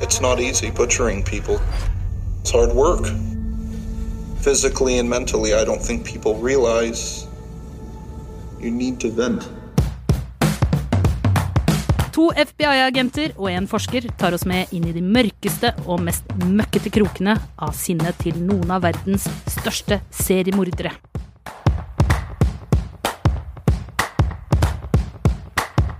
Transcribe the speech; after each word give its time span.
It's 0.00 0.20
not 0.20 0.38
easy 0.38 0.70
butchering 0.70 1.24
people. 1.24 1.60
It's 2.40 2.52
hard 2.52 2.72
work. 2.72 3.04
Physically 4.40 4.98
and 4.98 5.10
mentally, 5.10 5.54
I 5.54 5.64
don't 5.64 5.82
think 5.82 6.06
people 6.06 6.36
realize 6.36 7.26
you 8.60 8.70
need 8.70 9.00
to 9.00 9.10
vent. 9.10 9.48
To 12.14 12.30
FBI-agenter 12.34 13.34
og 13.38 13.50
en 13.50 13.66
forsker 13.70 14.06
tar 14.18 14.34
oss 14.34 14.46
med 14.46 14.70
inn 14.74 14.86
i 14.86 14.94
de 14.94 15.02
mørkeste 15.02 15.74
og 15.86 16.02
mest 16.06 16.30
møkkete 16.46 16.90
krokene 16.94 17.34
av 17.58 17.74
sinnet 17.78 18.18
til 18.22 18.38
noen 18.38 18.70
av 18.74 18.86
verdens 18.86 19.26
største 19.50 20.00
seriemordere. 20.14 20.94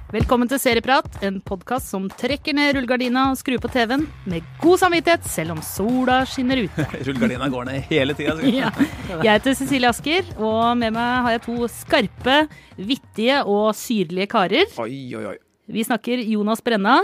Velkommen 0.09 0.49
til 0.49 0.57
Serieprat, 0.57 1.19
en 1.21 1.35
podkast 1.45 1.91
som 1.93 2.07
trekker 2.09 2.55
ned 2.57 2.71
rullegardina 2.79 3.27
og 3.29 3.37
skrur 3.37 3.59
på 3.61 3.69
TV-en 3.69 4.07
med 4.25 4.47
god 4.63 4.81
samvittighet, 4.81 5.27
selv 5.29 5.53
om 5.53 5.59
sola 5.61 6.23
skinner 6.25 6.63
ute. 6.65 6.87
Rullegardina 7.07 7.49
går 7.53 7.67
ned 7.69 7.91
hele 7.91 8.17
tida. 8.17 8.39
Ja. 8.49 8.71
Jeg 9.11 9.29
heter 9.29 9.59
Cecilie 9.59 9.91
Asker, 9.91 10.31
og 10.41 10.79
med 10.81 10.97
meg 10.97 11.27
har 11.27 11.37
jeg 11.37 11.43
to 11.45 11.69
skarpe, 11.75 12.39
vittige 12.81 13.43
og 13.45 13.75
syrlige 13.77 14.31
karer. 14.33 14.73
Oi, 14.81 14.97
oi, 15.19 15.27
oi. 15.35 15.37
Vi 15.77 15.85
snakker 15.85 16.25
Jonas 16.25 16.65
Brenna, 16.65 16.97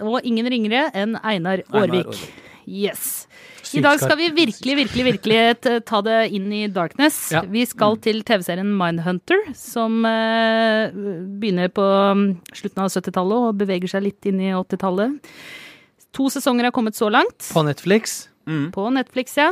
og 0.00 0.24
ingen 0.24 0.48
ringere 0.48 0.86
enn 0.96 1.18
Einar 1.20 1.60
Aarvik. 1.68 2.08
Aarvik. 2.08 2.46
Yes. 2.64 3.26
I 3.74 3.82
dag 3.82 3.98
skal 3.98 4.16
vi 4.20 4.28
virkelig, 4.36 4.76
virkelig, 4.78 5.04
virkelig 5.08 5.82
ta 5.88 6.00
det 6.06 6.18
inn 6.36 6.46
i 6.54 6.62
darkness. 6.70 7.18
Ja. 7.34 7.42
Vi 7.50 7.64
skal 7.66 7.98
til 8.04 8.22
TV-serien 8.26 8.70
Mindhunter, 8.78 9.42
som 9.58 10.04
eh, 10.06 10.94
begynner 11.40 11.72
på 11.74 11.84
mm, 11.84 12.26
slutten 12.54 12.84
av 12.84 12.92
70-tallet 12.92 13.48
og 13.50 13.60
beveger 13.62 13.96
seg 13.96 14.06
litt 14.06 14.28
inn 14.30 14.42
i 14.44 14.52
80-tallet. 14.54 15.32
To 16.16 16.30
sesonger 16.32 16.68
har 16.68 16.74
kommet 16.76 16.96
så 16.98 17.10
langt. 17.12 17.50
På 17.50 17.64
Netflix. 17.66 18.26
På 18.72 18.88
Netflix, 18.94 19.34
ja. 19.40 19.50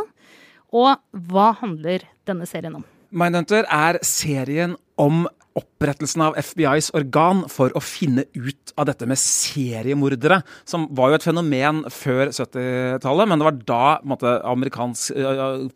Og 0.74 0.94
hva 1.30 1.50
handler 1.60 2.06
denne 2.28 2.46
serien 2.50 2.78
om? 2.78 2.84
Mindhunter 3.14 3.66
er 3.70 4.00
serien 4.06 4.78
om 4.98 5.24
opprettelsen 5.58 6.22
av 6.24 6.38
FBIs 6.40 6.90
organ 6.96 7.44
for 7.50 7.74
å 7.76 7.82
finne 7.82 8.26
ut 8.34 8.74
av 8.80 8.88
dette 8.88 9.06
med 9.06 9.18
seriemordere, 9.20 10.40
som 10.66 10.88
var 10.96 11.12
jo 11.12 11.18
et 11.18 11.26
fenomen 11.26 11.84
før 11.94 12.32
70-tallet, 12.34 13.30
men 13.30 13.40
det 13.40 13.46
var 13.46 13.60
da 13.68 13.82
måte, 14.06 14.32
amerikansk, 14.50 15.14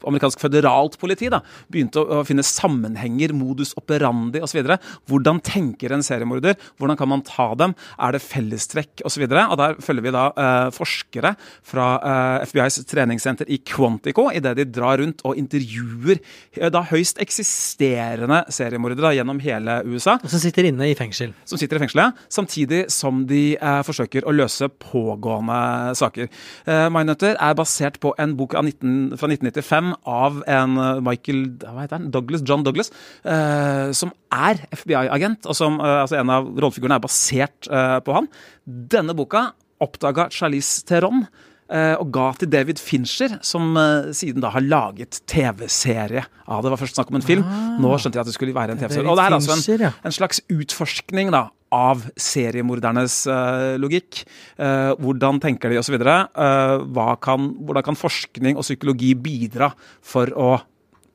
amerikansk 0.08 0.42
føderalt 0.42 0.98
politi 0.98 1.30
da, 1.30 1.40
begynte 1.70 2.02
å, 2.02 2.20
å 2.20 2.26
finne 2.26 2.46
sammenhenger, 2.46 3.34
modus 3.36 3.74
operandi 3.78 4.42
osv. 4.42 4.74
Hvordan 5.10 5.42
tenker 5.46 5.94
en 5.94 6.02
seriemorder? 6.04 6.58
Hvordan 6.78 6.98
kan 6.98 7.12
man 7.12 7.22
ta 7.26 7.52
dem? 7.58 7.76
Er 8.02 8.16
det 8.16 8.24
fellestrekk 8.24 9.04
osv.? 9.06 9.28
Der 9.28 9.78
følger 9.84 10.08
vi 10.08 10.14
da 10.14 10.26
eh, 10.32 10.72
forskere 10.74 11.34
fra 11.66 11.88
eh, 11.98 12.48
FBIs 12.50 12.80
treningssenter 12.88 13.50
i 13.52 13.60
Quantico 13.62 14.28
idet 14.34 14.56
de 14.58 14.66
drar 14.72 14.98
rundt 15.02 15.22
og 15.28 15.38
intervjuer 15.38 16.18
eh, 16.18 16.70
da 16.74 16.82
høyst 16.90 17.22
eksisterende 17.22 18.42
seriemordere 18.54 19.14
gjennom 19.18 19.38
hele 19.44 19.67
USA 19.86 20.16
Og 20.22 20.30
som 20.32 20.40
sitter 20.42 20.68
inne 20.68 20.88
i 20.90 20.94
fengsel. 20.98 21.34
som 21.48 21.58
sitter 21.60 21.78
i 21.78 21.82
fengselet, 21.84 22.18
samtidig 22.32 22.80
som 22.92 23.24
de 23.28 23.56
eh, 23.56 23.80
forsøker 23.86 24.26
å 24.26 24.34
løse 24.34 24.68
pågående 24.82 25.94
saker. 25.98 26.28
Eh, 26.66 26.88
Mindhunter 26.94 27.36
er 27.36 27.56
basert 27.58 27.98
på 28.02 28.14
en 28.18 28.36
bok 28.38 28.54
av 28.58 28.64
19, 28.64 29.16
fra 29.20 29.30
1995 29.30 29.92
av 30.06 30.42
en 30.46 30.78
eh, 30.78 31.00
Michael 31.04 31.44
hva 31.62 31.84
heter 31.84 31.98
han? 31.98 32.10
Douglas, 32.14 32.44
John 32.46 32.64
Douglas, 32.66 32.92
eh, 33.24 33.90
som 33.96 34.12
er 34.34 34.60
FBI-agent, 34.74 35.46
og 35.48 35.56
som 35.56 35.80
eh, 35.80 36.00
altså 36.02 36.20
en 36.20 36.34
av 36.34 36.48
rollefigurene 36.54 36.98
er 36.98 37.04
basert 37.04 37.68
eh, 37.70 37.98
på 38.04 38.16
han. 38.16 38.28
Denne 38.66 39.16
boka 39.18 39.50
oppdaga 39.84 40.28
Charlize 40.34 40.82
Theron. 40.88 41.26
Eh, 41.72 41.94
Og 42.00 42.10
ga 42.14 42.30
til 42.38 42.50
David 42.52 42.80
Fincher, 42.82 43.38
som 43.44 43.76
eh, 43.76 44.10
siden 44.16 44.44
da 44.44 44.52
har 44.54 44.64
laget 44.64 45.20
TV-serie 45.28 46.24
av 46.46 46.62
det. 46.62 46.68
Det 46.68 46.74
var 46.74 46.82
først 46.82 46.98
snakk 46.98 47.12
om 47.12 47.20
en 47.20 47.26
film. 47.26 47.46
Nå 47.82 47.92
skjønte 47.96 48.18
jeg 48.18 48.24
at 48.24 48.30
det 48.30 48.36
skulle 48.36 48.56
være 48.56 48.74
en 48.74 48.82
TV-serie. 48.82 49.08
Og 49.08 49.18
det 49.18 49.26
er 49.26 49.38
altså 49.38 49.56
en, 49.56 49.96
en 50.08 50.16
slags 50.16 50.42
utforskning 50.52 51.32
da, 51.34 51.48
av 51.74 52.06
seriemordernes 52.16 53.20
uh, 53.28 53.76
logikk. 53.80 54.22
Uh, 54.56 54.94
hvordan 55.02 55.40
tenker 55.42 55.72
de, 55.72 55.80
osv. 55.80 55.98
Uh, 56.00 56.84
hva 56.96 57.10
kan, 57.20 57.50
hvordan 57.60 57.90
kan 57.90 57.98
forskning 57.98 58.56
og 58.56 58.64
psykologi 58.64 59.12
bidra 59.18 59.70
for 60.00 60.32
å 60.32 60.54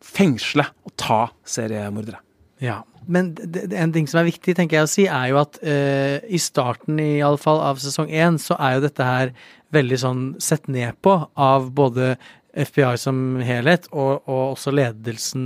fengsle 0.04 0.68
og 0.86 0.96
ta 1.00 1.24
seriemordere? 1.48 2.22
Ja. 2.64 2.82
Men 3.04 3.34
en 3.76 3.92
ting 3.92 4.06
som 4.08 4.22
er 4.22 4.30
viktig, 4.30 4.56
tenker 4.56 4.80
jeg 4.80 4.88
å 4.88 4.92
si, 4.92 5.04
er 5.12 5.34
jo 5.34 5.42
at 5.42 5.58
uh, 5.60 6.24
i 6.24 6.40
starten 6.40 7.02
i 7.04 7.18
alle 7.26 7.42
fall 7.42 7.60
av 7.60 7.82
sesong 7.84 8.08
én, 8.08 8.40
så 8.40 8.56
er 8.56 8.78
jo 8.78 8.86
dette 8.86 9.08
her 9.08 9.34
veldig 9.76 10.00
sånn 10.00 10.22
sett 10.44 10.70
ned 10.72 10.96
på 11.04 11.18
av 11.36 11.68
både 11.76 12.14
FBI 12.54 12.94
som 13.02 13.18
helhet, 13.44 13.90
og, 13.92 14.22
og 14.30 14.54
også 14.54 14.72
ledelsen, 14.78 15.44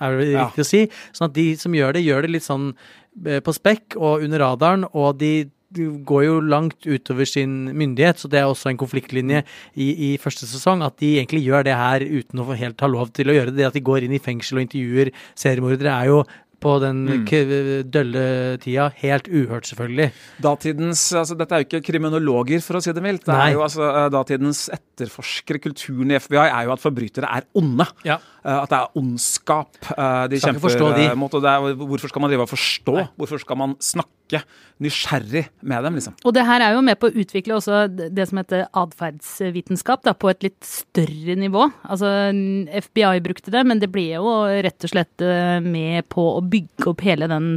er 0.00 0.16
det 0.20 0.30
Ja. 0.30 0.46
riktig 0.46 0.62
å 0.64 0.68
si. 0.70 0.82
Sånn 1.12 1.28
at 1.28 1.34
de 1.36 1.46
som 1.58 1.74
gjør 1.74 1.98
det, 1.98 2.04
gjør 2.06 2.22
det 2.22 2.30
litt 2.36 2.46
sånn 2.46 2.70
eh, 3.26 3.40
på 3.42 3.52
spekk 3.56 3.98
og 3.98 4.22
under 4.24 4.44
radaren, 4.44 4.86
og 4.94 5.18
de 5.18 5.34
går 5.76 6.22
jo 6.24 6.36
langt 6.40 6.86
utover 6.86 7.26
sin 7.28 7.66
myndighet, 7.76 8.20
så 8.22 8.30
det 8.30 8.38
er 8.40 8.46
også 8.48 8.70
en 8.70 8.78
konfliktlinje 8.80 9.42
i, 9.74 9.88
i 10.12 10.18
første 10.22 10.46
sesong. 10.48 10.80
At 10.86 10.96
de 11.02 11.16
egentlig 11.18 11.42
gjør 11.44 11.66
det 11.66 11.74
her 11.76 12.04
uten 12.06 12.40
å 12.40 12.46
helt 12.56 12.80
ha 12.80 12.88
lov 12.88 13.10
til 13.12 13.28
å 13.28 13.34
gjøre 13.36 13.50
det. 13.52 13.58
Det 13.58 13.66
at 13.66 13.76
de 13.76 13.82
går 13.84 14.06
inn 14.06 14.14
i 14.16 14.22
fengsel 14.22 14.60
og 14.60 14.66
intervjuer 14.68 15.10
seriemordere, 15.34 15.92
er 15.92 16.12
jo 16.12 16.22
på 16.62 16.72
den 16.82 17.24
k- 17.28 17.84
dølle 17.92 18.22
tida 18.62 18.88
helt 19.02 19.28
uhørt, 19.28 19.68
selvfølgelig. 19.68 20.08
Datidens, 20.42 21.02
altså 21.14 21.36
Dette 21.38 21.54
er 21.54 21.62
jo 21.62 21.68
ikke 21.68 21.82
kriminologer, 21.92 22.62
for 22.64 22.78
å 22.78 22.82
si 22.84 22.94
det 22.96 23.02
mildt. 23.04 23.26
Det 23.28 23.34
er 23.36 23.52
jo 23.54 23.62
altså 23.66 23.84
eh, 23.90 24.08
Datidens 24.14 24.64
etterforskere, 24.72 25.60
kulturen 25.68 26.10
i 26.14 26.18
FBI, 26.22 26.40
er 26.48 26.66
jo 26.68 26.74
at 26.76 26.82
forbrytere 26.82 27.28
er 27.28 27.46
onde. 27.60 27.86
Ja. 28.08 28.18
Eh, 28.44 28.56
At 28.62 28.72
det 28.72 28.78
er 28.80 28.96
ondskap 29.02 29.76
eh, 29.92 30.26
de 30.32 30.40
Skal 30.40 30.54
kjemper 30.56 31.16
mot. 31.20 31.34
Og 31.36 31.44
er, 31.44 31.74
hvorfor 31.84 32.08
skal 32.12 32.24
man 32.24 32.32
drive 32.32 32.46
og 32.48 32.52
forstå? 32.54 32.96
Hvorfor 33.20 33.42
skal 33.44 33.60
man 33.60 33.76
snakke 33.82 34.15
nysgjerrig 34.82 35.46
med 35.64 35.86
dem, 35.86 35.96
liksom? 35.96 36.16
Og 36.26 36.34
det 36.36 36.44
her 36.48 36.64
er 36.64 36.74
jo 36.76 36.82
med 36.84 36.98
på 37.00 37.08
å 37.08 37.16
utvikle 37.22 37.56
også 37.56 37.86
det 37.88 38.26
som 38.28 38.40
heter 38.40 38.66
atferdsvitenskap, 38.76 40.04
på 40.20 40.30
et 40.32 40.46
litt 40.48 40.66
større 40.66 41.36
nivå. 41.38 41.68
Altså 41.88 42.10
FBI 42.84 43.22
brukte 43.24 43.54
det, 43.54 43.64
men 43.68 43.80
det 43.82 43.90
ble 43.92 44.08
jo 44.16 44.36
rett 44.66 44.86
og 44.86 44.92
slett 44.92 45.24
eh, 45.24 45.58
med 45.64 46.08
på 46.12 46.26
å 46.36 46.44
bygge 46.44 46.90
opp 46.92 47.04
hele 47.06 47.30
den 47.30 47.56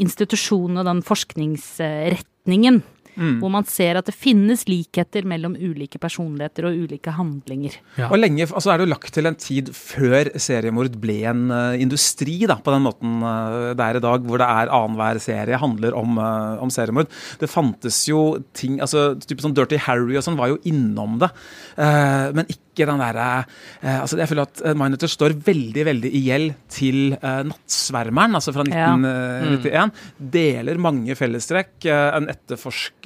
institusjonen 0.00 0.82
og 0.82 0.88
den 0.88 1.02
forskningsretningen. 1.06 2.82
Hvor 3.16 3.50
man 3.52 3.64
ser 3.68 3.98
at 4.00 4.06
det 4.08 4.14
finnes 4.16 4.64
likheter 4.68 5.26
mellom 5.28 5.54
ulike 5.58 5.98
personligheter 6.00 6.66
og 6.68 6.78
ulike 6.86 7.12
handlinger. 7.12 7.76
Ja. 7.98 8.08
Og 8.10 8.18
lenge, 8.18 8.46
altså 8.48 8.72
er 8.72 8.80
det 8.80 8.86
jo 8.86 8.92
lagt 8.94 9.12
til 9.14 9.26
en 9.28 9.36
tid 9.36 9.68
før 9.76 10.30
seriemord 10.40 10.96
ble 11.02 11.18
en 11.28 11.44
uh, 11.52 11.74
industri, 11.80 12.38
da, 12.48 12.56
på 12.62 12.72
den 12.74 12.86
måten 12.86 13.18
uh, 13.22 13.72
det 13.76 13.84
er 13.84 13.98
i 14.00 14.04
dag, 14.04 14.24
hvor 14.26 14.40
det 14.40 14.48
er 14.48 14.72
annenhver 14.72 15.20
serie 15.22 15.60
handler 15.60 15.94
om, 15.98 16.16
uh, 16.18 16.56
om 16.62 16.72
seriemord. 16.72 17.10
Det 17.40 17.50
fantes 17.52 18.02
jo 18.08 18.38
ting 18.56 18.80
altså 18.82 19.12
type 19.20 19.42
sånn 19.44 19.54
Dirty 19.56 19.76
Harry 19.84 20.16
og 20.16 20.24
sånn 20.24 20.38
var 20.38 20.48
jo 20.52 20.58
innom 20.68 21.18
det, 21.20 21.28
eh, 21.76 22.28
men 22.34 22.46
ikke 22.48 22.86
den 22.88 23.00
derre 23.02 23.24
eh, 23.82 23.98
altså 24.00 24.16
Jeg 24.16 24.30
føler 24.30 24.46
at 24.48 24.62
Minuter 24.78 25.10
står 25.10 25.34
veldig, 25.44 25.84
veldig 25.88 26.10
i 26.16 26.22
gjeld 26.28 26.54
til 26.72 27.12
eh, 27.18 27.42
Nattsvermeren, 27.48 28.38
altså 28.38 28.54
fra 28.56 28.64
Ja. 28.72 28.92
1991. 28.96 29.92
Deler 30.32 30.80
mange 30.80 31.16
fellestrekk. 31.18 31.74
eh, 31.84 32.16
en 32.16 32.28
etterforsker 32.32 33.01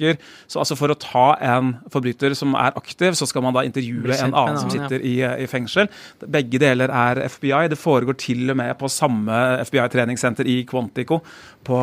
Så 0.47 0.59
altså 0.61 0.77
for 0.77 0.93
å 0.93 0.97
ta 0.99 1.25
en 1.41 1.75
forbryter 1.93 2.35
som 2.37 2.53
er 2.55 2.75
aktiv, 2.77 3.15
så 3.17 3.27
skal 3.27 3.41
man 3.45 3.53
da 3.57 3.63
intervjue 3.67 4.13
en 4.17 4.33
annen 4.33 4.59
som 4.61 4.69
sitter 4.69 5.01
i, 5.05 5.15
i 5.43 5.47
fengsel. 5.49 5.89
Begge 6.27 6.59
deler 6.61 6.89
er 6.93 7.23
FBI. 7.27 7.67
Det 7.73 7.77
foregår 7.79 8.17
til 8.21 8.49
og 8.53 8.57
med 8.57 8.77
på 8.77 8.89
samme 8.91 9.33
FBI-treningssenter 9.65 10.47
i 10.47 10.63
Quantico 10.69 11.21
på, 11.67 11.77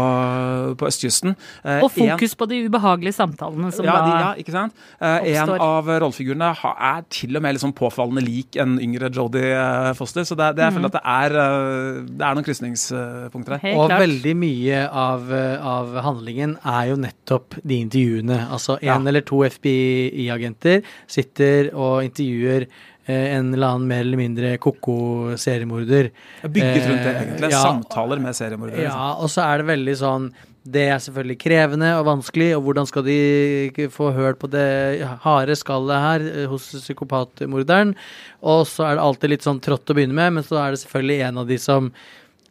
på 0.78 0.86
østkysten. 0.88 1.34
Eh, 1.64 1.82
Og 1.84 1.90
en- 1.90 2.14
fokus 2.14 2.34
på 2.34 2.48
de 2.48 2.62
ubehagelige 2.68 3.12
samtalene 3.18 3.72
som 3.74 3.84
ja, 3.84 3.92
da 4.00 4.14
ja, 4.20 4.30
ikke 4.40 4.52
sant? 4.54 4.72
Eh, 5.00 5.34
en 5.34 5.50
av 5.60 5.86
rollefigurene 5.88 6.52
er 6.54 7.02
til 7.12 7.36
og 7.36 7.42
med 7.44 7.54
liksom 7.58 7.74
påfallende 7.76 8.24
lik 8.24 8.56
en 8.60 8.78
yngre 8.80 9.10
Jodie 9.14 9.52
eh, 9.52 9.92
Foster. 9.98 10.24
Så 10.24 10.36
det, 10.38 10.52
det, 10.56 10.64
jeg 10.68 10.76
føler 10.78 10.90
at 10.92 10.96
det 10.98 11.04
er, 11.04 11.36
eh, 11.42 12.00
det 12.08 12.24
er 12.28 12.34
noen 12.38 12.46
krysningspunkter 12.48 13.56
her. 13.58 13.64
Helt 13.64 13.80
og 13.82 13.88
klart. 13.90 14.04
veldig 14.06 14.34
mye 14.40 14.80
av, 14.88 15.32
eh, 15.32 15.66
av 15.74 15.94
handlingen 16.06 16.56
er 16.64 16.90
jo 16.92 16.96
nettopp 16.96 17.58
de 17.62 17.80
intervjuene. 17.84 18.03
Altså 18.50 18.78
en 18.80 18.86
Ja. 18.88 18.96
eller 19.08 19.20
to 19.22 19.42
FBI-agenter 19.44 20.82
sitter 21.10 21.70
og 21.74 22.02
intervjuer 22.06 22.66
eh, 23.06 23.36
en 23.36 23.52
eller 23.52 23.66
annen 23.74 23.88
mer 23.90 24.00
eller 24.00 24.16
mindre 24.16 24.54
ko-ko 24.58 25.34
seriemorder. 25.36 26.10
Bygget 26.42 26.86
rundt 26.88 27.04
det, 27.04 27.14
Eh, 27.14 27.22
egentlig. 27.22 27.50
ja. 27.52 27.60
Samtaler 27.62 28.18
med 28.20 28.32
seriemordere. 28.34 28.76
liksom. 28.80 28.98
Ja, 28.98 29.12
og 29.20 29.28
så 29.28 29.42
er 29.44 29.58
det 29.58 29.66
veldig 29.66 29.96
sånn 30.00 30.32
Det 30.66 30.88
er 30.88 30.96
selvfølgelig 30.96 31.38
krevende 31.42 31.90
og 32.00 32.06
vanskelig, 32.06 32.56
og 32.56 32.62
hvordan 32.64 32.86
skal 32.88 33.02
de 33.04 33.70
få 33.92 34.14
hørt 34.16 34.38
på 34.40 34.48
det 34.48 35.02
harde 35.20 35.52
skallet 35.60 36.00
her 36.00 36.20
eh, 36.44 36.46
hos 36.48 36.70
psykopatmorderen? 36.72 37.94
Og 38.42 38.64
så 38.66 38.86
er 38.88 38.94
det 38.96 39.04
alltid 39.04 39.28
litt 39.34 39.42
sånn 39.44 39.60
trått 39.60 39.84
å 39.84 39.94
begynne 39.94 40.14
med, 40.16 40.32
men 40.32 40.42
så 40.42 40.56
er 40.64 40.70
det 40.72 40.80
selvfølgelig 40.80 41.20
en 41.28 41.38
av 41.42 41.46
de 41.52 41.58
som 41.58 41.92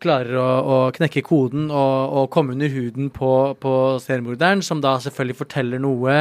klarer 0.03 0.37
å, 0.39 0.47
å 0.61 0.77
knekke 0.95 1.23
koden 1.25 1.69
og, 1.71 2.13
og 2.19 2.29
komme 2.33 2.55
under 2.55 2.71
huden 2.71 3.09
på, 3.13 3.31
på 3.63 3.73
seriemorderen, 4.03 4.63
som 4.65 4.81
da 4.83 4.97
selvfølgelig 5.03 5.39
forteller 5.39 5.81
noe 5.81 6.17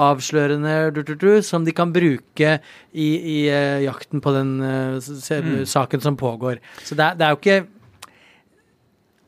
avslørende 0.00 0.92
du, 0.94 1.02
du, 1.06 1.14
du, 1.18 1.30
som 1.46 1.66
de 1.66 1.74
kan 1.76 1.92
bruke 1.94 2.58
i, 2.92 3.08
i 3.08 3.38
uh, 3.48 3.80
jakten 3.84 4.22
på 4.24 4.34
den 4.36 4.56
uh, 4.62 5.64
saken 5.68 6.04
som 6.04 6.18
pågår. 6.20 6.60
Så 6.84 6.98
det 6.98 7.12
det 7.18 7.26
er 7.26 7.34
jo 7.34 7.40
ikke 7.40 7.60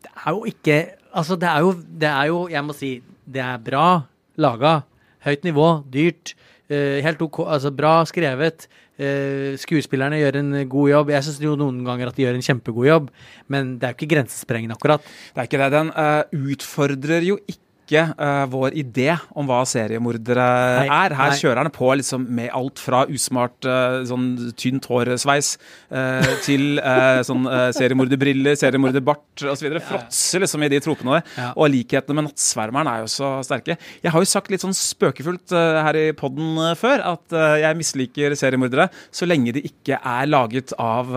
det 0.05 0.13
er 0.15 0.37
jo 0.37 0.45
ikke 0.49 0.79
Altså, 1.15 1.37
det 1.39 1.47
er 1.47 1.61
jo, 1.63 1.75
det 2.01 2.09
er 2.11 2.27
jo 2.27 2.39
Jeg 2.51 2.67
må 2.67 2.75
si, 2.75 2.97
det 3.23 3.39
er 3.39 3.61
bra 3.63 4.03
laga. 4.35 4.81
Høyt 5.23 5.45
nivå, 5.47 5.69
dyrt. 5.87 6.35
Uh, 6.67 6.99
helt 7.05 7.23
OK, 7.23 7.45
altså 7.47 7.71
bra 7.71 8.01
skrevet. 8.09 8.67
Eh, 8.95 9.57
skuespillerne 9.59 10.21
gjør 10.21 10.39
en 10.39 10.53
god 10.71 10.91
jobb. 10.93 11.13
Jeg 11.15 11.27
syns 11.27 11.43
jo 11.43 11.57
noen 11.59 11.83
ganger 11.87 12.11
at 12.11 12.19
de 12.19 12.27
gjør 12.27 12.39
en 12.39 12.47
kjempegod 12.47 12.87
jobb, 12.87 13.11
men 13.51 13.75
det 13.79 13.89
er 13.89 13.95
jo 13.95 13.99
ikke 13.99 14.13
grensesprengende, 14.15 14.79
akkurat. 14.79 15.03
Det 15.35 15.43
er 15.43 15.49
ikke 15.51 15.63
det. 15.65 15.71
Den 15.75 15.91
uh, 15.99 16.51
utfordrer 16.55 17.27
jo 17.27 17.39
ikke 17.43 17.63
eh, 17.93 18.45
vår 18.51 18.75
idé 18.81 19.11
om 19.37 19.47
hva 19.49 19.61
seriemordere 19.69 20.45
Nei, 20.81 20.87
er. 20.89 21.15
Her 21.15 21.33
nei. 21.33 21.39
kjører 21.41 21.61
han 21.63 21.73
på 21.75 21.91
liksom 22.01 22.27
med 22.35 22.51
alt 22.55 22.81
fra 22.83 23.05
usmart 23.11 23.67
uh, 23.69 24.01
sånn 24.09 24.53
tynt 24.59 24.87
hårsveis 24.89 25.55
uh, 25.93 26.31
til 26.45 26.81
sånn 27.27 27.45
uh, 27.49 27.69
seriemorderbriller, 27.77 28.57
seriemorderbart 28.59 29.45
osv. 29.53 29.69
Fråtser 29.85 30.45
liksom 30.45 30.65
i 30.65 30.71
de 30.73 30.81
tropene 30.85 31.19
der. 31.19 31.29
Ja. 31.37 31.51
Og 31.59 31.71
likhetene 31.73 32.19
med 32.19 32.29
Nattsvermeren 32.29 32.91
er 32.91 33.05
jo 33.05 33.11
så 33.13 33.31
sterke. 33.47 33.77
Jeg 34.05 34.15
har 34.15 34.25
jo 34.25 34.31
sagt 34.31 34.51
litt 34.53 34.65
sånn 34.65 34.77
spøkefullt 34.77 35.53
her 35.55 35.99
i 35.99 36.07
poden 36.17 36.59
før 36.79 37.03
at 37.13 37.35
jeg 37.61 37.79
misliker 37.79 38.35
seriemordere 38.39 38.89
så 39.15 39.29
lenge 39.29 39.55
de 39.57 39.65
ikke 39.69 39.99
er 39.99 40.29
laget 40.31 40.75
av 40.81 41.11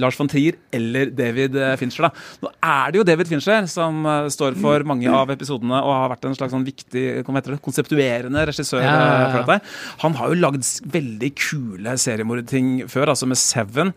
Lars 0.00 0.18
von 0.18 0.30
Trier 0.30 0.58
eller 0.74 1.12
David 1.14 1.56
Fincher. 1.80 2.08
Da. 2.08 2.26
Nå 2.44 2.52
er 2.54 2.92
det 2.92 3.00
jo 3.00 3.06
David 3.08 3.30
Fincher 3.30 3.68
som 3.70 4.06
står 4.32 4.58
for 4.60 4.86
mange 4.88 5.10
av 5.12 5.30
episodene 5.34 5.80
og 5.82 5.97
har 6.02 6.12
vært 6.12 6.26
en 6.28 6.36
slags 6.38 6.54
sånn 6.54 6.64
viktig 6.66 7.02
det, 7.26 7.58
konseptuerende 7.64 8.44
regissør 8.48 8.82
Ja, 8.84 8.92
ja, 8.94 9.18
ja. 9.38 9.42
eh. 9.58 9.60
Han 10.04 10.16
har 10.18 10.32
jo 10.32 10.38
lagd 10.40 10.64
veldig 10.94 11.30
kule 11.38 11.94
seriemordting 12.00 12.70
før, 12.90 13.12
altså 13.14 13.28
med 13.30 13.38
Seven. 13.40 13.92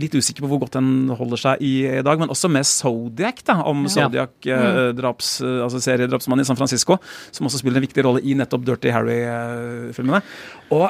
Litt 0.00 0.14
usikker 0.16 0.44
på 0.46 0.50
hvor 0.52 0.62
godt 0.64 0.78
den 0.78 1.10
holder 1.18 1.42
seg 1.44 1.64
i, 1.66 1.72
i 2.00 2.02
dag, 2.06 2.18
men 2.22 2.32
også 2.32 2.50
med 2.52 2.66
Zodiac, 2.68 3.42
da, 3.48 3.60
om 3.66 3.84
Ja. 3.86 4.06
Zodiac-draps, 4.08 5.32
altså 5.66 5.80
seriedrapsmannen 5.82 6.44
i 6.44 6.48
San 6.48 6.58
Francisco, 6.58 6.98
som 7.30 7.46
også 7.48 7.60
spiller 7.62 7.80
en 7.80 7.86
viktig 7.86 8.04
rolle 8.06 8.22
i 8.24 8.34
nettopp 8.38 8.64
Dirty 8.66 8.92
Harry-filmene. 8.94 10.22
Og 10.76 10.88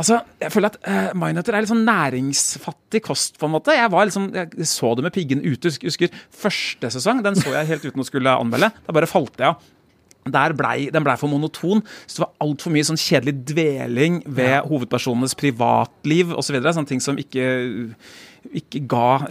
altså, 0.00 0.20
jeg 0.40 0.52
føler 0.54 0.72
at 0.72 0.78
uh, 0.84 1.10
Mindhunter 1.18 1.56
er 1.56 1.64
litt 1.64 1.72
sånn 1.72 1.84
næringsfattig 1.86 3.02
kost, 3.06 3.36
på 3.40 3.48
en 3.48 3.54
måte. 3.54 3.76
Jeg 3.76 3.92
var 3.92 4.08
liksom, 4.08 4.30
jeg 4.36 4.70
så 4.70 4.94
det 4.96 5.06
med 5.06 5.14
piggen 5.16 5.44
ute. 5.44 5.72
Husker, 5.84 6.16
første 6.42 6.90
sesong, 6.96 7.22
den 7.26 7.38
så 7.38 7.52
jeg 7.54 7.70
helt 7.74 7.86
uten 7.86 8.02
å 8.02 8.08
skulle 8.08 8.38
anmelde. 8.40 8.72
Da 8.86 8.96
bare 8.96 9.10
falt 9.10 9.38
jeg 9.40 9.52
av. 9.52 9.68
Der 10.30 10.52
blei, 10.52 10.90
den 10.92 11.04
blei 11.04 11.16
for 11.20 11.32
monoton. 11.32 11.80
Så 12.04 12.18
det 12.18 12.24
var 12.26 12.34
altfor 12.44 12.74
mye 12.74 12.88
sånn 12.90 13.00
kjedelig 13.00 13.38
dveling 13.48 14.20
ved 14.28 14.68
hovedpersonenes 14.68 15.36
privatliv 15.38 16.34
osv. 16.34 16.50
Så 16.50 16.56
videre, 16.56 16.74
sånne 16.76 16.90
ting 16.90 17.04
som 17.04 17.20
ikke, 17.20 17.46
ikke 18.60 18.80
ga 18.90 19.26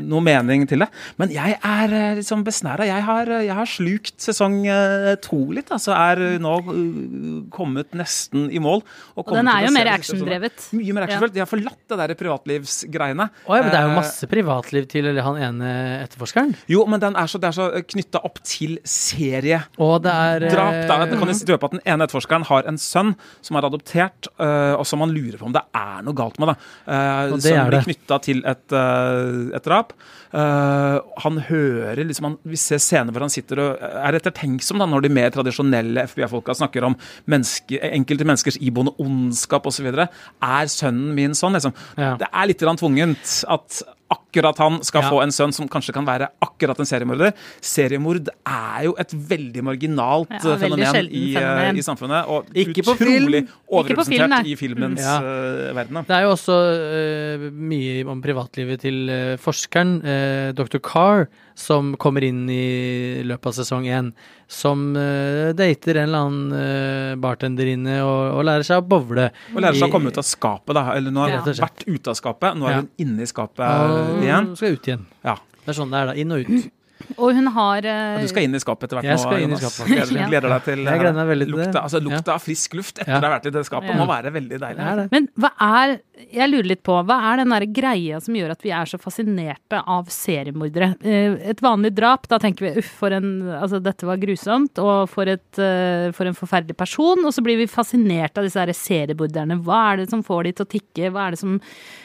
noe 0.00 0.20
mening 0.24 0.66
til 0.70 0.84
det. 0.84 0.88
Men 1.20 1.32
jeg 1.34 1.56
er 1.58 1.92
eh, 1.94 2.14
liksom 2.20 2.44
besnæra. 2.46 2.86
Jeg, 2.88 3.02
har- 3.04 3.32
jeg 3.44 3.54
har 3.58 3.66
slukt 3.68 4.14
sesong 4.22 4.60
eh, 4.70 5.14
to 5.24 5.40
litt. 5.52 5.70
Altså 5.74 5.92
er 5.96 6.38
nå 6.42 6.54
eh, 6.60 7.50
kommet 7.54 7.90
nesten 7.96 8.46
i 8.54 8.60
mål. 8.62 8.82
Og 9.16 9.24
og 9.28 9.34
den 9.38 9.48
er 9.50 9.66
jo 9.66 9.72
mer 9.74 9.90
actiondrevet. 9.94 10.68
Mye 10.76 10.94
mer 10.96 11.06
actionfullt. 11.08 11.34
De 11.34 11.42
har 11.42 11.50
forlatt 11.50 11.80
det 11.90 11.98
der 12.00 12.14
privatlivsgreiene. 12.18 13.28
Ja, 13.48 13.60
men 13.60 13.70
det 13.72 13.78
er 13.80 13.86
jo 13.88 13.92
Eh, 13.94 13.98
masse 13.98 14.26
privatliv 14.30 14.86
til 14.90 15.10
han 15.22 15.36
ene 15.48 15.72
etterforskeren. 16.04 16.54
Jo, 16.70 16.84
men 16.90 17.00
den 17.02 17.16
er 17.16 17.26
så, 17.30 17.38
det 17.42 17.48
er 17.50 17.56
så 17.58 17.68
knytta 17.84 18.22
opp 18.24 18.40
til 18.44 18.78
serie 18.84 19.60
Og 19.78 20.00
det 20.04 20.12
er 20.12 20.46
eh, 20.48 20.54
drap. 20.54 20.80
Da. 20.88 21.00
Kan 21.14 21.34
røpe 21.54 21.64
at 21.68 21.76
Den 21.76 21.84
ene 21.84 22.04
etterforskeren 22.06 22.44
har 22.48 22.68
en 22.70 22.78
sønn 22.80 23.14
som 23.44 23.56
er 23.58 23.66
adoptert, 23.68 24.28
og 24.38 24.84
som 24.86 24.98
man 25.02 25.12
lurer 25.14 25.38
på 25.40 25.46
om 25.48 25.52
det 25.54 25.62
er 25.74 26.02
noe 26.04 26.14
galt 26.16 26.38
med. 26.42 26.52
Da. 26.52 26.98
Og 27.30 27.38
det 27.38 27.42
som 27.50 27.58
er 27.58 27.70
blir 27.70 27.78
det. 27.78 27.84
knytta 27.88 28.18
til 28.24 28.42
et, 28.44 28.74
øh, 28.76 29.54
et 29.56 29.64
drap. 29.64 29.94
Øh, 30.34 30.98
han 31.24 31.40
hører 31.48 32.02
liksom 32.04 32.28
han, 32.28 32.36
Vi 32.44 32.58
ser 32.60 32.82
scener 32.82 33.14
hvor 33.14 33.24
han 33.24 33.32
sitter 33.32 33.62
og 33.62 33.78
er 33.80 34.18
ettertenksom 34.18 34.82
da, 34.82 34.88
når 34.90 35.06
de 35.06 35.12
mer 35.14 35.30
tradisjonelle 35.34 36.06
FBI-folka 36.10 36.56
snakker 36.58 36.86
om 36.90 36.96
menneske, 37.30 37.78
enkelte 37.94 38.26
menneskers 38.26 38.58
iboende 38.60 38.94
ondskap 39.02 39.66
osv. 39.70 39.90
Er 39.94 40.72
sønnen 40.72 41.14
min 41.16 41.36
sånn? 41.38 41.56
Liksom. 41.56 41.76
Ja. 41.96 42.14
Det 42.20 42.30
er 42.30 42.50
litt 42.50 42.64
tvungent 42.64 43.38
at 43.48 43.82
akkurat 44.10 44.23
han 44.42 44.82
skal 44.82 45.02
Ja. 45.02 45.10
få 45.10 45.22
en 45.22 45.30
sønn 45.30 45.52
som 45.52 45.68
kanskje 45.68 45.92
kan 45.94 46.04
være 46.04 46.28
akkurat 46.42 46.54
akkurat 46.54 46.78
en 46.78 46.86
seriemorder. 46.86 47.32
Seriemord 47.60 48.28
er 48.46 48.84
jo 48.84 48.94
et 48.98 49.10
veldig 49.12 49.62
marginalt 49.62 50.30
Ja, 50.30 50.38
veldig 50.56 50.60
fenomen 50.60 51.10
i, 51.10 51.34
fenomen. 51.34 51.74
eh, 51.74 51.78
i 51.78 51.82
samfunnet. 51.82 52.28
Og 52.28 52.46
Ikke 52.54 52.82
utrolig 52.82 53.48
overrepresentert 53.68 54.44
film, 54.44 54.46
i 54.46 54.54
filmens 54.56 55.00
Ja. 55.00 55.18
eh, 55.18 55.74
verden. 55.74 56.04
Det 56.06 56.10
er 56.10 56.22
jo 56.22 56.30
også 56.30 56.54
uh, 56.54 57.50
mye 57.50 58.06
om 58.06 58.22
privatlivet 58.22 58.80
til 58.80 59.10
uh, 59.10 59.36
forskeren, 59.36 59.98
uh, 60.04 60.52
dr. 60.52 60.78
Carr, 60.78 61.28
som 61.54 61.94
kommer 61.96 62.22
inn 62.24 62.48
i 62.48 63.22
løpet 63.22 63.46
av 63.46 63.52
sesong 63.52 63.84
én. 63.86 64.12
Som 64.48 64.92
dater 64.94 65.96
en 65.96 66.08
eller 66.08 66.18
annen 66.18 66.52
uh, 66.52 67.14
bartenderinne 67.16 68.00
og, 68.04 68.38
og 68.38 68.44
lærer 68.44 68.62
seg 68.66 68.82
å 68.82 68.86
bowle. 68.88 69.30
Og 69.54 69.60
lærer 69.62 69.74
seg 69.78 69.88
å 69.88 69.92
komme 69.92 70.08
ut 70.12 70.18
av 70.18 70.24
skapet. 70.24 70.74
da, 70.74 70.92
eller 70.94 71.10
Nå 71.10 71.20
har 71.20 71.28
Ja. 71.30 71.40
hun 71.40 71.54
vært 71.54 71.84
ute 71.86 72.08
av 72.08 72.14
skapet, 72.16 72.56
nå 72.56 72.66
er 72.66 72.70
Ja. 72.70 72.76
hun 72.82 72.88
inne 72.98 73.22
i 73.22 73.26
skapet 73.26 73.58
og 73.64 74.23
igjen. 74.28 74.48
skal 74.56 74.78
ut 74.78 74.88
igjen. 74.88 75.04
Ja. 75.24 75.36
Det 75.64 75.68
er 75.72 75.78
sånn 75.80 75.90
det 75.94 76.00
er, 76.00 76.06
da. 76.12 76.14
Inn 76.20 76.32
og 76.32 76.40
ut. 76.48 76.70
Og 77.20 77.34
hun 77.36 77.48
har 77.52 77.84
uh, 77.84 78.20
du 78.22 78.28
skal 78.30 78.46
inn 78.46 78.54
i 78.56 78.60
skapet 78.62 78.86
etter 78.86 78.96
hvert. 78.96 79.04
Jeg 79.10 79.18
nå, 79.18 79.22
skal 79.26 79.42
inn 79.44 79.52
i 79.52 79.56
skapet. 79.60 79.88
Gleder, 79.90 80.14
Ja. 80.16 80.28
gleder 80.30 80.48
deg 80.54 80.62
til 80.64 80.78
Jeg 80.88 81.00
gleder 81.02 81.16
meg 81.18 81.26
veldig 81.28 81.46
til 81.48 81.56
det. 81.58 81.64
lukta, 81.66 81.82
altså, 81.82 82.00
lukta 82.00 82.30
Ja. 82.30 82.36
av 82.38 82.44
frisk 82.44 82.76
luft 82.78 82.98
etter 83.02 83.10
Ja. 83.12 83.20
ha 83.20 83.32
vært 83.34 83.46
i 83.50 83.52
det 83.52 83.64
skapet. 83.68 83.90
Ja. 83.90 83.96
Må 83.98 84.06
være 84.08 84.32
veldig 84.32 84.60
deilig. 84.62 84.78
Det 84.78 84.96
det. 85.02 85.06
Men 85.12 85.28
hva 85.36 85.50
er 85.60 85.98
Jeg 86.14 86.46
lurer 86.46 86.66
litt 86.70 86.82
på, 86.86 86.94
hva 87.08 87.16
er 87.32 87.40
den 87.40 87.50
der 87.50 87.64
greia 87.74 88.20
som 88.22 88.36
gjør 88.38 88.52
at 88.54 88.60
vi 88.62 88.70
er 88.70 88.86
så 88.86 89.00
fascinerte 89.02 89.80
av 89.90 90.06
seriemordere? 90.14 90.92
Eh, 91.02 91.34
Et 91.50 91.62
vanlig 91.62 91.90
drap, 91.96 92.28
da 92.30 92.38
tenker 92.38 92.68
vi 92.68 92.82
uff, 92.82 92.90
for 93.00 93.10
en 93.10 93.32
Altså, 93.54 93.80
dette 93.82 94.06
var 94.06 94.20
grusomt, 94.22 94.78
og 94.78 95.08
for, 95.10 95.26
et, 95.26 95.58
eh, 95.58 96.12
for 96.14 96.30
en 96.30 96.38
forferdelig 96.38 96.76
person. 96.78 97.18
Og 97.24 97.34
så 97.34 97.42
blir 97.42 97.58
vi 97.58 97.66
fascinert 97.66 98.38
av 98.38 98.46
disse 98.46 98.60
her 98.60 98.70
seriemorderne. 98.70 99.58
Hva 99.64 99.92
er 99.92 99.96
det 100.02 100.10
som 100.10 100.22
får 100.22 100.44
de 100.44 100.52
til 100.52 100.66
å 100.66 100.72
tikke? 100.76 101.10
Hva 101.10 101.26
er 101.26 101.30
det 101.34 101.42
som 101.42 101.60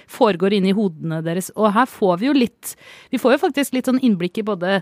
foregår 0.09 0.57
inni 0.57 0.73
hodene 0.73 1.21
deres? 1.21 1.51
Og 1.55 1.71
her 1.73 1.85
får 1.85 2.19
vi 2.19 2.31
jo 2.31 2.33
litt 2.33 2.75
Vi 3.11 3.17
får 3.21 3.37
jo 3.37 3.45
faktisk 3.45 3.73
litt 3.73 3.85
sånn 3.85 4.01
innblikk 4.01 4.39
i 4.41 4.47
både 4.47 4.81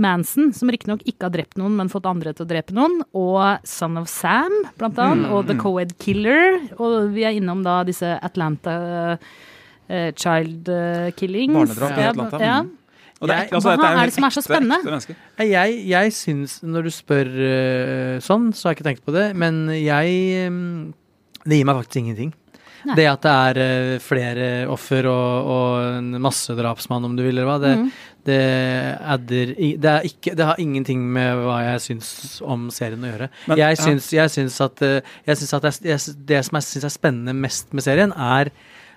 Manson, 0.00 0.54
som 0.56 0.70
riktignok 0.72 1.02
ikke 1.04 1.26
har 1.26 1.34
drept 1.34 1.58
noen, 1.60 1.74
men 1.76 1.90
fått 1.92 2.06
andre 2.08 2.32
til 2.32 2.46
å 2.46 2.48
drepe 2.48 2.72
noen, 2.76 3.02
og 3.12 3.66
Son 3.68 3.98
of 4.00 4.08
Sam, 4.08 4.54
blant 4.80 4.96
annet, 5.02 5.28
og 5.28 5.50
The 5.50 5.58
Coed 5.60 5.92
Killer. 6.00 6.62
Og 6.78 7.12
vi 7.12 7.26
er 7.28 7.36
innom 7.36 7.60
da 7.66 7.82
disse 7.84 8.14
Atlanta 8.24 8.78
eh, 9.12 10.10
Child 10.16 10.72
eh, 10.72 11.12
Killings. 11.18 11.54
Barnedrap 11.58 12.00
i 12.00 12.08
Atlanta. 12.08 12.40
Ja. 12.40 12.58
Mm. 12.64 12.74
Og 13.16 13.30
det 13.30 13.36
er, 13.36 13.46
altså, 13.48 13.72
hva 13.80 13.90
er 13.96 14.10
det 14.10 14.12
som 14.12 14.26
er 14.28 14.34
så 14.34 14.42
spennende? 14.44 14.96
ekte. 14.98 15.14
Jeg, 15.48 15.76
jeg 15.88 16.12
syns, 16.12 16.58
når 16.64 16.88
du 16.88 16.92
spør 16.92 17.30
uh, 17.32 18.16
sånn, 18.24 18.50
så 18.52 18.68
har 18.68 18.74
jeg 18.74 18.80
ikke 18.80 18.88
tenkt 18.90 19.06
på 19.06 19.14
det, 19.14 19.30
men 19.40 19.62
jeg 19.72 20.50
um, 20.50 20.90
Det 21.46 21.60
gir 21.60 21.68
meg 21.68 21.78
faktisk 21.80 22.02
ingenting. 22.02 22.34
Nei. 22.86 22.98
Det 22.98 23.06
at 23.08 23.24
det 23.24 23.32
er 23.32 23.60
uh, 23.62 24.04
flere 24.04 24.50
offer 24.68 25.08
og, 25.08 25.48
og 25.54 25.86
en 25.96 26.20
massedrapsmann, 26.26 27.08
om 27.08 27.16
du 27.16 27.24
vil, 27.24 27.32
eller 27.38 27.48
hva, 27.48 27.56
det, 27.62 27.72
Mm. 27.80 27.88
Det 28.26 28.40
adder 29.00 29.52
det, 29.56 29.92
er 29.92 30.08
ikke, 30.08 30.34
det 30.38 30.48
har 30.48 30.60
ingenting 30.62 31.04
med 31.14 31.44
hva 31.44 31.60
jeg 31.72 31.84
syns 31.84 32.10
om 32.42 32.66
serien 32.74 33.04
å 33.06 33.12
gjøre. 33.12 33.30
Men- 33.46 33.62
jeg, 33.62 33.78
ja. 33.78 34.22
jeg 34.22 34.34
syns 34.34 34.58
at, 34.64 34.82
eh, 34.82 35.14
jeg 35.28 35.40
syns 35.42 35.54
at 35.54 35.68
det, 35.68 35.74
jeg, 35.92 36.18
det 36.26 36.42
som 36.48 36.58
jeg 36.60 36.68
syns 36.72 36.88
er 36.90 36.96
spennende 36.96 37.36
mest 37.38 37.72
med 37.72 37.86
serien, 37.86 38.12
er 38.12 38.50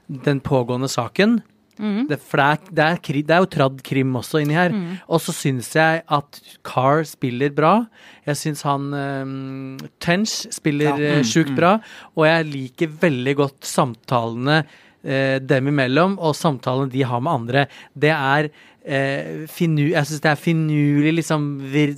den 0.09 0.41
pågående 0.41 0.89
saken. 0.89 1.39
Mm. 1.79 2.09
Det, 2.09 2.17
for 2.19 2.41
det 2.41 2.45
er, 2.45 2.71
det, 2.75 2.85
er, 2.85 2.97
kri- 2.99 3.21
det 3.23 3.35
er 3.35 3.43
jo 3.45 3.49
tradd 3.53 3.77
krim 3.87 4.17
også 4.19 4.41
inni 4.43 4.57
her. 4.57 4.73
Mm. 4.75 4.97
Og 5.07 5.21
så 5.23 5.31
syns 5.31 5.69
jeg 5.77 6.01
at 6.11 6.39
Carr 6.67 7.05
spiller 7.07 7.53
bra. 7.55 7.85
Jeg 8.27 8.35
syns 8.41 8.65
han 8.67 8.89
um, 8.91 9.77
Tench 10.03 10.49
spiller 10.57 10.91
Ja. 10.91 10.97
ja. 10.99 11.15
Mm, 11.21 11.29
sjukt 11.29 11.53
mm. 11.53 11.57
bra. 11.61 11.77
Og 12.17 12.27
jeg 12.27 12.49
liker 12.51 12.91
veldig 13.05 13.35
godt 13.39 13.69
samtalene 13.69 14.57
eh, 15.05 15.37
dem 15.39 15.71
imellom, 15.71 16.17
og 16.19 16.35
samtalene 16.35 16.91
de 16.91 17.05
har 17.07 17.23
med 17.23 17.31
andre. 17.37 17.65
Det 17.95 18.11
er 18.11 18.49
eh, 18.85 19.45
finu, 19.51 19.89
Jeg 19.91 20.05
syns 20.09 20.21
det 20.23 20.31
er 20.31 20.39
finurlige 20.39 21.15
liksom 21.19 21.47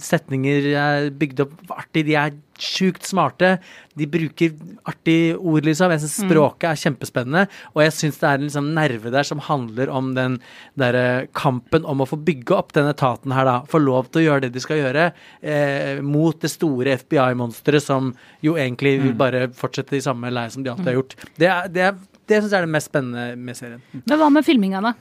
Setninger 0.01 0.71
er 0.75 1.09
bygd 1.11 1.39
opp 1.45 1.53
artig. 1.77 2.05
De 2.07 2.15
er 2.15 2.31
sjukt 2.61 3.03
smarte. 3.09 3.55
De 3.97 4.05
bruker 4.05 4.51
artige 4.87 5.33
ord, 5.39 5.63
liksom. 5.65 5.89
Jeg 5.91 6.03
syns 6.03 6.17
språket 6.27 6.67
er 6.69 6.79
kjempespennende. 6.83 7.47
Og 7.73 7.81
jeg 7.83 7.93
syns 7.97 8.19
det 8.21 8.27
er 8.29 8.37
en 8.37 8.45
liksom, 8.47 8.67
nerve 8.77 9.11
der 9.13 9.23
som 9.27 9.39
handler 9.39 9.89
om 9.89 10.11
den 10.17 10.39
derre 10.77 11.27
kampen 11.33 11.85
om 11.89 12.01
å 12.01 12.07
få 12.09 12.19
bygge 12.21 12.53
opp 12.57 12.71
den 12.77 12.89
etaten 12.91 13.33
her, 13.33 13.45
da. 13.49 13.55
Få 13.71 13.81
lov 13.81 14.11
til 14.11 14.21
å 14.21 14.25
gjøre 14.27 14.45
det 14.47 14.53
de 14.53 14.63
skal 14.63 14.77
gjøre, 14.83 15.11
eh, 15.41 16.01
mot 16.05 16.37
det 16.39 16.51
store 16.53 16.97
FBI-monsteret 17.01 17.81
som 17.81 18.13
jo 18.45 18.53
egentlig 18.61 18.99
vil 19.01 19.13
bare 19.17 19.47
fortsette 19.57 19.97
i 19.97 20.01
samme 20.05 20.29
leie 20.31 20.51
som 20.53 20.63
de 20.63 20.69
alltid 20.69 20.85
har 20.91 20.99
gjort. 21.01 21.15
Det, 21.37 21.47
er- 21.47 21.67
det, 21.69 21.81
er- 21.81 21.97
det 22.27 22.41
syns 22.43 22.51
jeg 22.53 22.61
er 22.61 22.65
det 22.67 22.75
mest 22.77 22.91
spennende 22.91 23.37
med 23.37 23.57
serien. 23.57 23.81
Men 24.05 24.17
hva 24.21 24.29
med 24.31 24.45
filminga, 24.45 24.81
da? 24.85 24.93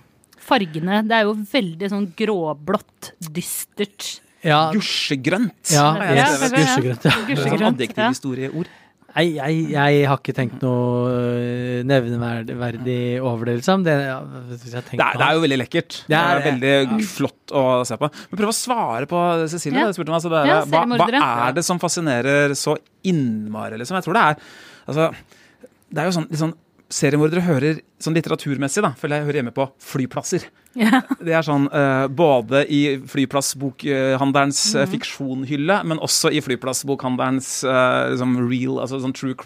Fargene. 0.50 1.00
Det 1.08 1.16
er 1.20 1.28
jo 1.28 1.36
veldig 1.52 1.92
sånn 1.94 2.10
gråblått, 2.18 3.12
dystert. 3.30 4.10
Ja, 4.44 4.70
Gusjegrønt. 4.72 5.68
ja, 5.68 5.88
ja, 6.16 6.28
gusjegrønt. 6.48 7.04
Ja. 7.04 7.16
Sånn 7.16 7.26
Gusjegrønt. 7.28 7.60
Ja. 7.60 7.72
adjektivhistorieord. 7.74 8.70
Nei, 9.10 9.24
jeg, 9.34 9.62
jeg 9.72 10.02
har 10.06 10.20
ikke 10.20 10.34
tenkt 10.36 10.60
noe 10.62 11.10
øh, 11.10 11.80
nevneverdig 11.88 12.98
over 13.26 13.48
det, 13.50 13.56
liksom. 13.58 13.82
Det, 13.86 13.96
hvis 14.52 14.68
jeg 14.70 14.84
Det 14.92 15.02
er, 15.02 15.18
det 15.18 15.26
er 15.26 15.34
jo 15.34 15.42
veldig 15.44 15.58
lekkert. 15.58 15.96
Det 16.04 16.14
Det 16.14 16.20
er, 16.20 16.42
veldig 16.46 16.72
ja. 16.76 16.98
flott 17.10 17.54
å 17.58 17.64
se 17.88 17.98
på. 17.98 18.10
Men 18.30 18.40
prøv 18.40 18.52
å 18.52 18.56
svare 18.56 19.10
på 19.10 19.22
Cecilie. 19.50 19.82
Ja. 19.82 19.90
meg, 19.90 20.14
altså, 20.20 20.30
det 20.30 20.40
er, 20.44 20.50
Ja, 20.52 20.60
hva, 20.70 20.84
hva 20.94 21.26
er 21.48 21.58
det 21.58 21.66
som 21.66 21.82
fascinerer 21.82 22.54
så 22.58 22.76
innmari, 23.10 23.80
liksom? 23.82 23.98
Jeg 23.98 24.06
tror 24.06 24.18
det 24.20 24.26
er 24.30 24.50
Altså, 24.90 25.10
det 25.90 26.00
er 26.02 26.08
jo 26.08 26.14
sånn, 26.16 26.30
litt 26.30 26.40
sånn 26.40 26.54
Seriemordere 26.90 27.44
hører 27.46 27.80
sånn 28.02 28.16
litteraturmessig, 28.16 28.82
da, 28.82 28.90
føler 28.98 29.20
jeg 29.20 29.28
hører 29.28 29.38
hjemme 29.40 29.54
på 29.54 29.66
flyplasser. 29.92 30.48
Yeah. 30.74 31.06
Det 31.26 31.34
er 31.34 31.46
sånn 31.46 31.68
uh, 31.70 32.06
både 32.10 32.64
i 32.70 32.80
flyplassbokhandelens 33.10 34.62
mm. 34.74 34.90
fiksjonhylle, 34.94 35.80
men 35.86 36.02
også 36.02 36.32
i 36.34 36.42
flyplassbokhandelens 36.42 37.60
uh, 37.66 38.10
liksom 38.10 38.36
real, 38.42 38.80
altså 38.82 38.98
sånn 39.04 39.14
true 39.14 39.38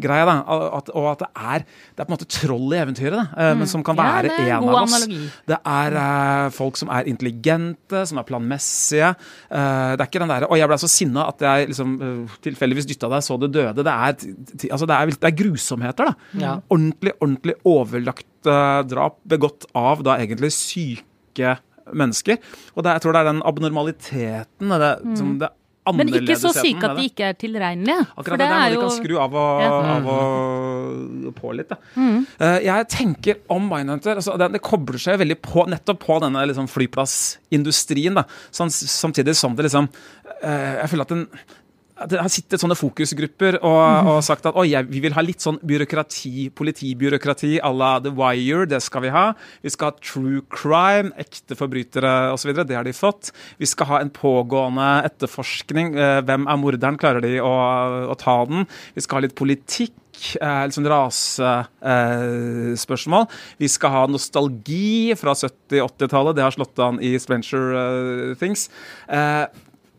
crime-greie. 0.00 0.26
da, 0.26 0.36
at, 0.78 0.90
Og 0.94 1.10
at 1.12 1.18
det 1.24 1.28
er, 1.34 1.64
det 1.64 2.00
er 2.00 2.04
på 2.04 2.12
en 2.12 2.16
måte 2.16 2.28
troll 2.30 2.74
i 2.74 2.80
eventyret, 2.82 3.16
da, 3.16 3.52
mm. 3.52 3.58
men 3.58 3.70
som 3.70 3.84
kan 3.86 3.96
være 3.96 4.32
Ja, 4.34 4.58
en 4.58 4.68
av 4.68 4.82
oss. 4.82 4.92
analogi. 4.94 5.30
Det 5.46 5.58
er 5.64 5.98
uh, 5.98 6.50
folk 6.50 6.76
som 6.76 6.88
er 6.88 7.08
intelligente, 7.10 8.04
som 8.06 8.18
er 8.18 8.28
planmessige. 8.28 9.14
Uh, 9.50 9.94
det 9.94 10.00
er 10.00 10.08
ikke 10.08 10.22
den 10.24 10.32
derre 10.34 10.48
'Å, 10.48 10.58
jeg 10.58 10.68
ble 10.68 10.78
så 10.78 10.88
sinna 10.90 11.28
at 11.28 11.40
jeg 11.40 11.68
liksom 11.72 11.96
uh, 12.02 12.36
tilfeldigvis 12.44 12.86
dytta 12.86 13.08
deg, 13.08 13.22
så 13.22 13.38
det 13.40 13.52
døde'. 13.54 13.82
Det 13.84 13.86
er, 13.86 14.14
altså, 14.72 14.86
det 14.86 14.94
er, 14.96 15.06
det 15.06 15.30
er 15.30 15.38
grusomheter, 15.42 16.04
da. 16.10 16.14
Ja. 16.40 16.54
Ordentlig, 16.70 17.12
ordentlig 17.20 17.54
overlagt 17.64 18.46
eh, 18.46 18.82
drap 18.88 19.18
begått 19.28 19.66
av 19.74 20.02
da 20.04 20.18
egentlig 20.20 20.52
syke 20.52 21.56
mennesker. 21.92 22.38
Og 22.76 22.84
det, 22.84 22.94
jeg 22.96 23.04
tror 23.04 23.12
det 23.12 23.20
er 23.20 23.28
den 23.32 23.42
abnormaliteten, 23.44 24.68
det, 24.80 24.94
som 25.18 25.38
det 25.40 25.50
Mm. 25.54 25.63
Men 25.92 26.08
ikke 26.08 26.36
så 26.40 26.52
syke 26.56 26.88
at 26.88 26.96
de 26.96 27.02
ikke 27.10 27.26
er 27.28 27.34
tilregnelige. 27.36 28.06
Akkurat 28.16 28.40
det, 28.40 28.46
det 28.48 28.56
er 28.56 28.72
jo 28.72 28.80
de 28.80 28.86
kan 28.86 28.94
skru 28.96 29.16
av 29.20 29.34
og, 29.36 29.60
Ja. 29.60 29.72
Mm. 29.74 29.90
av 29.94 30.06
og 30.14 31.34
på 31.36 31.52
litt. 31.58 31.68
Da. 31.68 31.76
Eh, 32.40 32.58
jeg 32.64 32.88
tenker 32.88 33.42
om 33.52 33.68
Mindhunter 33.68 34.16
altså, 34.16 34.38
det, 34.40 34.52
det 34.56 34.62
kobler 34.64 34.98
seg 35.02 35.18
veldig 35.20 35.36
på 35.44 35.66
nettopp 35.68 36.00
på 36.06 36.16
denne 36.24 36.46
liksom, 36.48 36.70
flyplassindustrien. 36.72 38.16
Da. 38.16 38.24
Sånn, 38.54 38.72
samtidig 38.72 39.36
som 39.36 39.56
det 39.58 39.68
liksom 39.68 39.90
eh, 40.40 40.80
Jeg 40.80 40.90
føler 40.94 41.04
at 41.08 41.14
den 41.14 41.28
det 41.94 42.18
har 42.18 42.30
sittet 42.32 42.58
sånne 42.58 42.74
fokusgrupper 42.74 43.60
og, 43.60 44.08
og 44.10 44.16
sagt 44.26 44.46
at 44.50 44.56
jeg, 44.66 44.88
vi 44.90 44.98
vil 45.04 45.14
ha 45.14 45.22
litt 45.22 45.44
sånn 45.44 45.60
byråkrati, 45.62 46.48
politibyråkrati 46.58 47.52
à 47.62 47.70
la 47.70 47.92
The 48.02 48.10
Wire, 48.18 48.66
det 48.66 48.80
skal 48.82 49.04
vi 49.04 49.12
ha. 49.14 49.28
Vi 49.62 49.70
skal 49.70 49.92
ha 49.92 50.00
true 50.00 50.42
crime, 50.50 51.12
ekte 51.22 51.54
forbrytere 51.58 52.32
osv. 52.34 52.50
Det 52.66 52.74
har 52.74 52.86
de 52.86 52.94
fått. 52.96 53.30
Vi 53.62 53.68
skal 53.70 53.92
ha 53.92 54.00
en 54.02 54.10
pågående 54.14 54.88
etterforskning. 55.06 55.94
Eh, 55.94 56.20
hvem 56.26 56.48
er 56.50 56.58
morderen? 56.58 56.98
Klarer 56.98 57.22
de 57.22 57.36
å, 57.44 57.52
å 58.10 58.16
ta 58.18 58.40
den? 58.50 58.66
Vi 58.96 59.04
skal 59.04 59.20
ha 59.20 59.28
litt 59.28 59.36
politikk. 59.38 59.94
Liksom 60.14 60.86
rasespørsmål. 60.90 61.68
Eh, 61.90 62.72
rasespørsmål. 62.72 63.28
Vi 63.62 63.70
skal 63.70 63.94
ha 63.94 64.02
nostalgi 64.10 65.14
fra 65.18 65.34
70-80-tallet. 65.38 66.38
Det 66.38 66.44
har 66.46 66.54
slått 66.54 66.82
an 66.82 66.98
i 67.02 67.14
Spencer 67.22 67.70
eh, 67.78 68.34
Things. 68.42 68.66
Eh, 69.06 69.46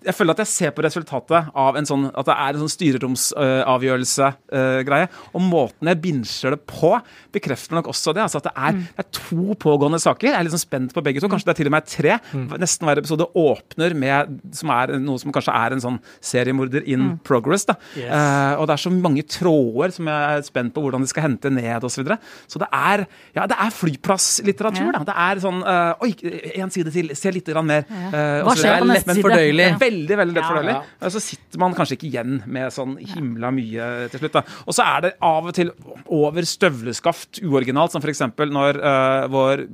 jeg 0.06 0.14
føler 0.16 0.36
at 0.36 0.42
jeg 0.44 0.50
ser 0.52 0.72
på 0.76 0.84
resultatet 0.86 1.48
av 1.58 1.78
en 1.80 1.88
sånn, 1.90 2.04
at 2.14 2.28
det 2.30 2.36
er 2.36 2.52
en 2.56 2.62
sånn 2.64 2.74
styreromsavgjørelse-greie. 2.76 5.08
og 5.34 5.42
måten 5.42 5.88
jeg 5.90 6.02
binsjer 6.04 6.54
det 6.56 6.62
på, 6.70 6.92
bekrefter 7.36 7.76
nok 7.78 7.88
også 7.92 8.14
det. 8.16 8.22
altså 8.26 8.40
at 8.42 8.48
Det 8.50 8.54
er, 8.56 8.72
det 8.96 9.04
er 9.04 9.10
to 9.18 9.44
pågående 9.60 10.00
saker. 10.02 10.30
Jeg 10.30 10.36
er 10.38 10.50
sånn 10.54 10.62
spent 10.64 10.94
på 10.96 11.04
begge 11.06 11.20
to. 11.24 11.30
Kanskje 11.32 11.48
det 11.50 11.54
er 11.56 11.60
til 11.62 11.70
og 11.72 11.76
med 11.76 11.86
tre. 11.90 12.14
Nesten 12.62 12.88
hver 12.88 13.02
episode 13.02 13.26
åpner 13.36 13.92
med 13.98 14.14
som 14.56 14.70
er 14.76 14.96
noe 15.02 15.20
som 15.22 15.34
kanskje 15.36 15.56
er 15.56 15.70
en 15.76 15.84
sånn 15.84 16.00
seriemorder 16.24 16.82
in 16.88 17.02
progress. 17.26 17.66
da. 17.66 17.76
Yes. 17.96 18.12
Uh, 18.12 18.54
og 18.62 18.68
det 18.70 18.74
er 18.78 18.84
så 18.86 18.92
mange 18.94 19.24
tråder 19.28 19.90
som 19.96 20.06
jeg 20.12 20.22
er 20.40 20.46
spent 20.48 20.74
på 20.76 20.84
hvordan 20.86 21.02
de 21.06 21.10
skal 21.12 21.26
hente 21.30 21.50
ned 21.54 21.84
osv. 21.84 21.94
Så, 21.96 22.04
videre. 22.04 22.18
så 22.52 22.60
det 22.60 22.68
er 22.76 23.06
ja, 23.38 23.46
det 23.48 23.56
er 23.56 23.70
flyplasslitteratur. 23.72 24.90
Ja. 24.92 25.00
da. 25.00 25.04
Det 25.08 25.16
er 25.26 25.40
sånn 25.44 25.62
uh, 25.64 26.04
Oi, 26.04 26.12
en 26.60 26.72
side 26.74 26.92
til. 26.92 27.14
Se 27.16 27.32
litt 27.32 27.48
grann 27.48 27.64
mer. 27.68 27.86
eh, 27.88 28.42
og 28.42 28.50
Hva 28.50 28.56
skjer 28.60 28.80
på 28.82 28.88
neste 28.90 29.14
side? 29.16 29.24
fordøyelig. 29.24 29.68
Ja. 29.72 29.78
Veldig 29.96 30.18
veldig 30.20 30.36
lett. 30.36 30.68
Ja. 30.76 30.82
Og 31.08 31.12
Så 31.16 31.22
sitter 31.24 31.62
man 31.62 31.74
kanskje 31.78 31.96
ikke 31.98 32.10
igjen 32.10 32.42
med 32.46 32.74
sånn 32.76 32.96
himla 33.00 33.52
mye 33.56 34.10
til 34.12 34.20
slutt. 34.22 34.34
da. 34.38 34.42
Og 34.68 34.76
så 34.76 34.84
er 34.86 35.02
det 35.06 35.12
av 35.24 35.48
og 35.50 35.54
til 35.56 35.72
over 36.12 36.46
støvleskaft 36.46 37.42
uoriginalt, 37.46 37.92
som 37.96 38.04
f.eks. 38.04 38.22
når 38.52 38.80
uh, 38.82 39.28
vår 39.32 39.66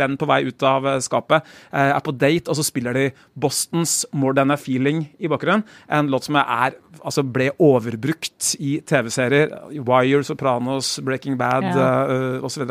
venn 0.00 0.16
på 0.20 0.28
vei 0.30 0.40
ut 0.48 0.62
av 0.66 0.86
eh, 0.86 0.98
skapet 1.04 1.44
uh, 1.72 1.90
er 1.96 2.00
på 2.04 2.14
date, 2.18 2.48
og 2.50 2.58
så 2.58 2.64
spiller 2.66 2.96
de 2.96 3.06
Bostons 3.40 4.00
More 4.12 4.34
Than 4.36 4.50
A 4.54 4.58
Feeling 4.60 5.04
i 5.20 5.30
bakgrunnen. 5.30 5.64
En 5.88 6.10
låt 6.12 6.26
som 6.28 6.38
er, 6.40 6.76
altså 7.00 7.22
ble 7.24 7.50
overbrukt 7.62 8.54
i 8.60 8.78
TV-serier. 8.86 9.52
Wire, 9.86 10.22
Sopranos, 10.26 10.98
Breaking 11.04 11.38
Bad 11.40 11.70
Ja. 11.70 11.88
uh, 12.10 12.44
osv. 12.46 12.66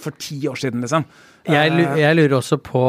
For 0.00 0.14
ti 0.16 0.38
år 0.48 0.56
siden, 0.56 0.80
liksom. 0.84 1.04
Jeg, 1.48 1.70
Eh, 1.72 1.98
jeg 2.00 2.16
lurer 2.16 2.34
også 2.36 2.56
på 2.60 2.80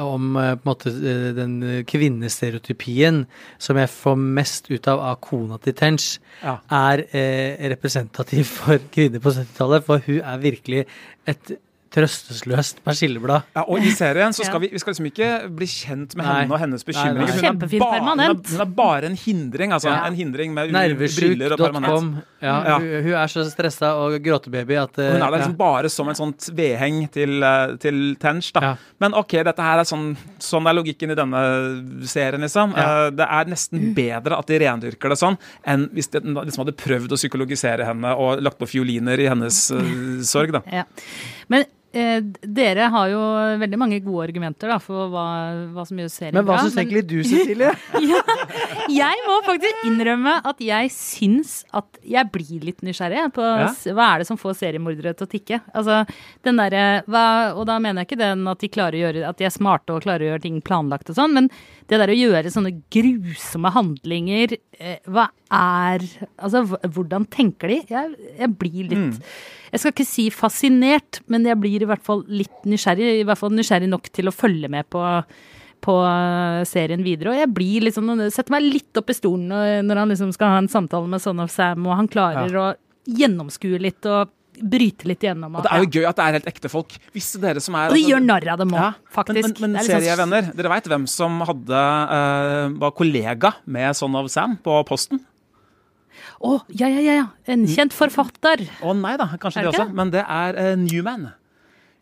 om 0.00 0.36
eh, 0.36 0.54
på 0.60 0.68
måte 0.68 0.90
eh, 0.92 1.30
den 1.36 1.54
kvinnestereotypien 1.88 3.22
som 3.58 3.78
jeg 3.80 3.88
får 3.92 4.16
mest 4.20 4.68
ut 4.70 4.88
av 4.92 5.00
av 5.00 5.20
kona 5.24 5.58
til 5.64 5.74
Tench, 5.78 6.18
Ja. 6.42 6.58
er 6.70 7.04
eh, 7.12 7.68
representativ 7.72 8.44
for 8.44 8.78
kvinner 8.92 9.20
på 9.24 9.32
70-tallet. 9.32 9.84
For 9.86 10.02
hun 10.06 10.20
er 10.20 10.42
virkelig 10.42 10.84
et 11.26 11.54
trøstesløst 11.94 12.80
persilleblad. 12.84 13.44
Ja, 13.54 13.62
og 13.70 13.78
i 13.86 13.92
serien 13.94 14.34
så 14.34 14.44
skal 14.48 14.60
vi, 14.64 14.68
vi 14.72 14.80
skal 14.82 14.94
liksom 14.94 15.08
ikke 15.10 15.28
bli 15.54 15.68
kjent 15.70 16.16
med 16.18 16.26
henne 16.26 16.54
og 16.56 16.60
hennes 16.62 16.84
bekymringer. 16.86 17.34
Hun. 17.38 17.60
Hun 17.64 18.42
hun 18.44 18.60
er 18.64 18.70
bare 18.76 19.06
en 19.10 19.16
hindring, 19.18 19.72
altså. 19.76 19.90
Ja. 19.92 20.02
En 20.08 20.16
hindring 20.18 20.54
med 20.56 20.72
briller 20.74 21.54
og 21.54 21.60
permanent. 21.62 21.84
Nervesjuk.com. 21.84 22.10
Ja, 22.44 22.54
Ja. 22.68 22.78
hun, 22.78 23.04
hun 23.06 23.14
er 23.16 23.30
så 23.32 23.44
stressa 23.48 23.92
og 23.96 24.18
gråtebaby 24.24 24.76
at 24.76 24.98
uh, 24.98 25.04
Hun 25.14 25.16
er 25.16 25.18
der 25.22 25.24
ja. 25.24 25.36
liksom 25.38 25.56
bare 25.58 25.88
som 25.92 26.08
en 26.12 26.18
sånt 26.18 26.48
vedheng 26.56 26.98
til, 27.14 27.38
eh, 27.42 27.76
til 27.80 28.00
Tench. 28.20 28.50
da. 28.52 28.60
Ja. 28.60 28.72
Men 29.00 29.14
OK, 29.16 29.32
dette 29.46 29.62
her 29.64 29.80
er 29.80 29.88
sånn, 29.88 30.10
sånn 30.42 30.68
er 30.68 30.76
logikken 30.76 31.14
i 31.14 31.16
denne 31.18 31.40
serien, 32.10 32.42
liksom. 32.44 32.74
Ja. 32.76 33.06
Eh, 33.06 33.10
Det 33.14 33.26
er 33.30 33.44
nesten 33.52 33.94
bedre 33.96 34.38
at 34.38 34.46
de 34.50 34.58
rendyrker 34.64 35.08
det 35.14 35.18
sånn, 35.20 35.38
enn 35.66 35.88
hvis 35.94 36.10
de 36.12 36.20
liksom 36.20 36.64
hadde 36.64 36.76
prøvd 36.76 37.14
å 37.14 37.20
psykologisere 37.20 37.86
henne 37.88 38.12
og 38.18 38.42
lagt 38.44 38.58
på 38.60 38.68
fioliner 38.68 39.18
i 39.20 39.28
hennes 39.30 39.70
uh, 39.72 40.20
sorg. 40.32 40.52
da. 40.52 40.60
Ja. 40.72 40.84
Men 41.48 41.64
eh, 41.94 42.20
dere 42.44 42.88
har 42.92 43.08
jo 43.12 43.20
veldig 43.62 43.78
mange 43.80 44.00
gode 44.04 44.26
argumenter 44.28 44.68
da, 44.74 44.76
for 44.82 45.08
hva, 45.12 45.24
hva 45.74 45.84
som 45.88 46.00
gjør 46.02 46.10
serien 46.12 46.34
bra. 46.36 46.42
Men 46.42 46.50
hva 46.50 46.58
syns 46.64 46.78
egentlig 46.82 47.04
du, 47.10 47.16
Cecilie? 47.24 47.70
ja, 48.10 48.20
jeg 48.90 49.22
må 49.28 49.38
faktisk 49.46 49.84
innrømme 49.88 50.36
at 50.50 50.60
jeg 50.64 50.90
syns 50.94 51.54
at 51.74 52.00
jeg 52.04 52.30
blir 52.34 52.66
litt 52.70 52.82
nysgjerrig 52.84 53.24
på 53.36 53.44
Ja. 53.44 53.70
hva 53.96 54.08
er 54.14 54.24
det 54.24 54.28
som 54.28 54.38
får 54.40 54.58
seriemordere 54.60 55.14
til 55.16 55.26
å 55.28 55.30
tikke. 55.30 55.60
Altså, 55.74 56.02
den 56.44 56.58
der, 56.60 57.02
hva- 57.08 57.54
Og 57.54 57.64
da 57.70 57.78
mener 57.78 58.02
jeg 58.02 58.10
ikke 58.12 58.20
den 58.24 58.46
at 58.50 58.60
de 58.60 58.68
klarer 58.68 58.98
å 58.98 59.02
gjøre 59.06 59.28
At 59.28 59.38
de 59.40 59.46
er 59.46 59.54
smarte 59.54 59.94
og 59.94 60.02
klarer 60.04 60.26
å 60.26 60.30
gjøre 60.34 60.42
ting 60.44 60.60
planlagt 60.64 61.08
og 61.12 61.16
sånn, 61.16 61.32
men 61.36 61.48
det 61.88 61.98
der 62.00 62.10
å 62.12 62.16
gjøre 62.16 62.50
sånne 62.52 62.72
grusomme 62.92 63.70
handlinger 63.74 64.56
eh, 64.80 64.98
Hva 65.06 65.28
er 65.54 66.04
Altså, 66.40 66.64
hvordan 66.82 67.26
tenker 67.30 67.70
de? 67.70 67.80
Jeg, 67.92 68.14
jeg 68.40 68.50
blir 68.58 68.88
litt 68.90 69.20
Jeg 69.74 69.82
skal 69.82 69.92
ikke 69.94 70.06
si 70.08 70.28
fascinert, 70.34 71.20
men 71.30 71.44
jeg 71.48 71.58
blir 71.60 71.83
i 71.84 71.90
hvert 71.90 72.04
fall 72.06 72.24
litt 72.28 72.68
nysgjerrig. 72.68 73.20
I 73.20 73.26
hvert 73.28 73.40
fall 73.40 73.54
nysgjerrig 73.54 73.90
nok 73.92 74.08
til 74.14 74.30
å 74.30 74.34
følge 74.34 74.72
med 74.72 74.88
på 74.92 75.04
på 75.84 75.98
eh, 76.08 76.62
serien 76.64 77.02
videre. 77.04 77.34
Og 77.34 77.36
jeg 77.36 77.50
blir 77.52 77.84
liksom, 77.84 78.08
setter 78.32 78.54
meg 78.54 78.64
litt 78.64 79.00
opp 79.00 79.10
i 79.12 79.16
stolen 79.18 79.50
når, 79.84 79.98
han 80.00 80.14
liksom 80.14 80.30
skal 80.32 80.54
ha 80.54 80.62
en 80.62 80.70
samtale 80.72 81.10
med 81.12 81.20
Son 81.20 81.42
of 81.44 81.52
Sam, 81.52 81.84
og 81.84 81.98
han 81.98 82.08
klarer 82.08 82.56
å 82.56 82.70
gjennomskue 83.04 83.80
litt 83.82 84.08
og 84.08 84.32
bryte 84.54 85.08
litt 85.10 85.24
igjennom. 85.24 85.56
Og 85.58 85.66
det 85.66 85.72
er 85.74 85.82
jo 85.82 85.90
gøy 85.98 86.08
at 86.08 86.18
det 86.18 86.24
er 86.24 86.36
helt 86.38 86.48
ekte 86.52 86.70
folk. 86.70 86.96
Visse 87.14 87.40
dere 87.42 87.62
som 87.62 87.74
er 87.74 87.90
Og 87.90 87.96
de 87.96 88.00
altså- 88.00 88.12
gjør 88.12 88.24
narr 88.24 88.48
av 88.52 88.58
dem 88.58 88.70
òg, 88.70 88.80
Ja, 88.80 88.92
faktisk. 89.10 89.42
Men, 89.42 89.54
men, 89.60 89.72
men 89.72 89.72
Det 89.72 89.80
er 89.80 89.94
sånn- 89.94 90.04
serievenner, 90.04 90.54
dere 90.54 90.68
veit 90.70 90.84
hvem 90.84 91.06
som 91.08 91.40
hadde, 91.40 91.74
uh, 91.74 92.68
var 92.78 92.92
kollega 92.92 93.54
med 93.66 93.96
Son 93.96 94.14
of 94.14 94.30
Sam 94.30 94.56
på 94.56 94.86
Posten? 94.86 95.20
Å, 96.40 96.62
ja, 96.68 96.86
ja, 96.86 97.00
ja, 97.00 97.12
ja. 97.12 97.26
En 97.46 97.66
kjent 97.66 97.92
forfatter. 97.92 98.68
Å 98.82 98.94
nei 98.94 99.16
da, 99.16 99.26
kanskje 99.26 99.62
det 99.62 99.72
det 99.72 99.80
også. 99.80 99.92
Men 99.92 100.10
det 100.10 100.24
er 100.24 100.54
uh, 100.54 100.76
Newman. 100.76 101.32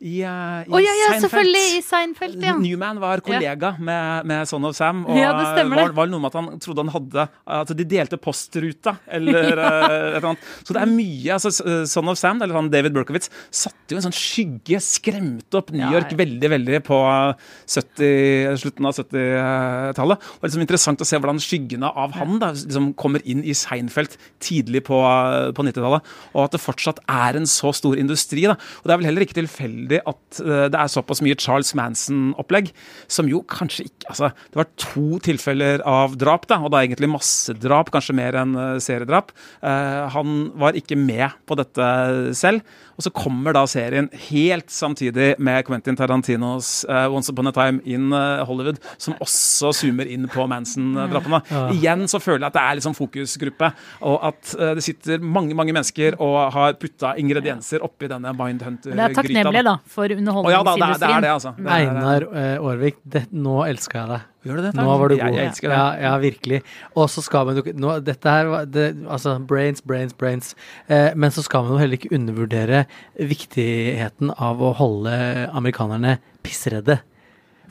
I, 0.03 0.17
eh, 0.27 0.65
i 0.67 0.73
oh, 0.73 0.81
ja, 0.83 0.91
ja, 0.99 1.11
Seinfeld. 1.13 1.23
selvfølgelig! 1.23 1.67
I 1.79 1.83
Seinfeld, 1.87 2.41
ja. 2.43 2.57
Newman 2.59 2.99
var 2.99 3.21
kollega 3.23 3.69
med, 3.79 4.27
med 4.27 4.49
Son 4.51 4.65
of 4.67 4.75
Sam. 4.75 5.05
Og 5.07 5.15
Ja, 5.15 5.31
det 5.37 5.45
stemmer 5.53 5.79
var, 5.79 5.93
var 5.95 6.09
noe 6.11 6.19
med 6.25 6.33
at 6.33 6.39
han 6.41 6.63
trodde 6.63 6.83
han 6.83 6.91
hadde 6.91 7.27
Altså, 7.43 7.77
de 7.79 7.87
delte 7.87 8.19
postruta, 8.19 8.97
eller 9.07 9.53
eh, 9.53 9.77
et 9.87 10.17
eller 10.19 10.27
annet. 10.33 10.49
Så 10.67 10.75
det 10.75 10.83
er 10.83 10.91
mye. 10.91 11.37
altså 11.37 11.53
Son 11.87 12.11
of 12.11 12.19
Sam, 12.19 12.43
eller 12.43 12.71
David 12.73 12.97
Berkowitz, 12.97 13.31
satte 13.55 13.95
jo 13.95 14.01
en 14.01 14.07
sånn 14.09 14.17
skygge, 14.17 14.81
skremte 14.83 15.61
opp 15.61 15.71
New 15.71 15.95
York 15.95 16.17
ja. 16.17 16.19
veldig, 16.19 16.51
veldig 16.57 16.83
på 16.89 16.99
70, 17.71 18.59
slutten 18.65 18.91
av 18.91 18.99
70-tallet. 18.99 20.29
Og 20.41 20.49
liksom 20.49 20.67
interessant 20.67 21.07
å 21.07 21.07
se 21.07 21.23
hvordan 21.23 21.43
skyggene 21.43 21.93
av 21.93 22.19
han 22.19 22.43
da, 22.43 22.51
liksom 22.57 22.91
kommer 22.99 23.23
inn 23.23 23.47
i 23.47 23.55
Seinfeld 23.55 24.19
tidlig 24.43 24.83
på, 24.91 24.99
på 25.55 25.69
90-tallet, 25.71 26.13
og 26.35 26.43
at 26.49 26.59
det 26.59 26.65
fortsatt 26.65 26.99
er 27.07 27.39
en 27.39 27.47
så 27.47 27.71
stor 27.77 28.03
industri. 28.03 28.49
Da. 28.51 28.59
Og 28.83 28.91
det 28.91 28.97
er 28.97 29.03
vel 29.05 29.11
heller 29.13 29.29
ikke 29.29 29.39
tilfeldig 29.39 29.92
at 30.01 30.41
eh, 30.43 30.67
det 30.73 30.79
er 30.79 30.91
såpass 30.91 31.23
mye 31.25 31.39
Charles 31.41 31.75
Manson-opplegg, 31.79 32.73
som 33.11 33.29
jo 33.31 33.43
kanskje 33.49 33.89
ikke 33.89 33.99
Altså, 34.13 34.29
det 34.51 34.59
var 34.59 34.67
to 34.83 35.19
tilfeller 35.25 35.83
av 35.89 36.17
drap, 36.21 36.45
da, 36.51 36.59
og 36.61 36.73
da 36.75 36.83
egentlig 36.83 37.09
massedrap, 37.13 37.93
kanskje 37.95 38.17
mer 38.19 38.37
enn 38.37 38.57
eh, 38.59 38.79
seriedrap. 38.83 39.31
Eh, 39.63 40.01
han 40.13 40.51
var 40.59 40.77
ikke 40.77 40.99
med 40.99 41.39
på 41.49 41.57
dette 41.57 41.87
selv. 42.37 42.67
Og 42.93 43.07
så 43.07 43.13
kommer 43.15 43.55
da 43.57 43.63
serien 43.71 44.11
helt 44.29 44.69
samtidig 44.71 45.31
med 45.41 45.65
Quentin 45.65 45.97
Tarantinos 45.97 46.83
uh, 46.91 47.07
Once 47.09 47.33
Upon 47.33 47.49
a 47.49 47.53
Time 47.57 47.81
in 47.89 48.13
Hollywood, 48.13 48.77
som 49.01 49.17
også 49.17 49.71
zoomer 49.79 50.11
inn 50.13 50.29
på 50.31 50.45
Manson-drapene. 50.51 51.41
Igjen 51.73 52.05
så 52.11 52.21
føler 52.21 52.45
jeg 52.45 52.51
at 52.51 52.59
det 52.59 52.65
er 52.67 52.83
sånn 52.85 52.99
fokusgruppe, 52.99 53.73
og 54.11 54.29
at 54.29 54.53
uh, 54.61 54.75
det 54.77 54.85
sitter 54.85 55.25
mange 55.25 55.57
mange 55.57 55.73
mennesker 55.73 56.19
og 56.23 56.37
har 56.55 56.77
putta 56.81 57.15
ingredienser 57.21 57.83
oppi 57.85 58.11
denne 58.13 58.35
Mindhunter-gryta. 58.37 58.99
Det 58.99 59.09
er 59.09 59.17
takknemlig, 59.17 59.65
da, 59.67 59.75
for 59.87 60.09
Å 60.09 60.51
ja 60.53 60.61
da, 60.65 60.75
det 60.77 60.87
er, 60.87 60.99
det 61.01 61.09
er 61.09 61.25
det, 61.25 61.31
altså. 61.33 61.53
Det 61.57 61.67
er- 61.67 61.89
Einar 61.89 62.27
uh, 62.29 62.67
Aarvik, 62.69 62.99
nå 63.33 63.57
elska 63.67 63.99
jeg 64.03 64.11
deg. 64.13 64.29
Gjør 64.43 64.59
du 64.59 64.63
det? 64.65 64.73
Nå 64.75 64.85
var 64.89 65.09
du 65.09 65.15
god. 65.15 65.23
Jeg, 65.23 65.37
jeg 65.37 65.51
elsker 65.53 65.69
deg. 65.69 65.79
Ja, 65.79 65.87
ja 66.03 66.13
virkelig. 66.23 66.61
Og 66.99 67.09
så 67.13 67.23
skal 67.23 67.47
man 67.47 67.59
jo 67.59 67.63
ikke 67.63 67.95
Dette 68.03 68.35
her 68.35 68.51
var 68.51 68.67
det, 68.67 68.87
Altså, 69.07 69.37
brains, 69.39 69.85
brains, 69.87 70.17
brains. 70.19 70.55
Eh, 70.89 71.13
men 71.15 71.31
så 71.35 71.45
skal 71.47 71.67
man 71.67 71.77
jo 71.77 71.83
heller 71.83 72.01
ikke 72.01 72.13
undervurdere 72.17 72.85
viktigheten 73.19 74.35
av 74.39 74.63
å 74.63 74.73
holde 74.79 75.15
amerikanerne 75.53 76.19
pissredde 76.43 76.99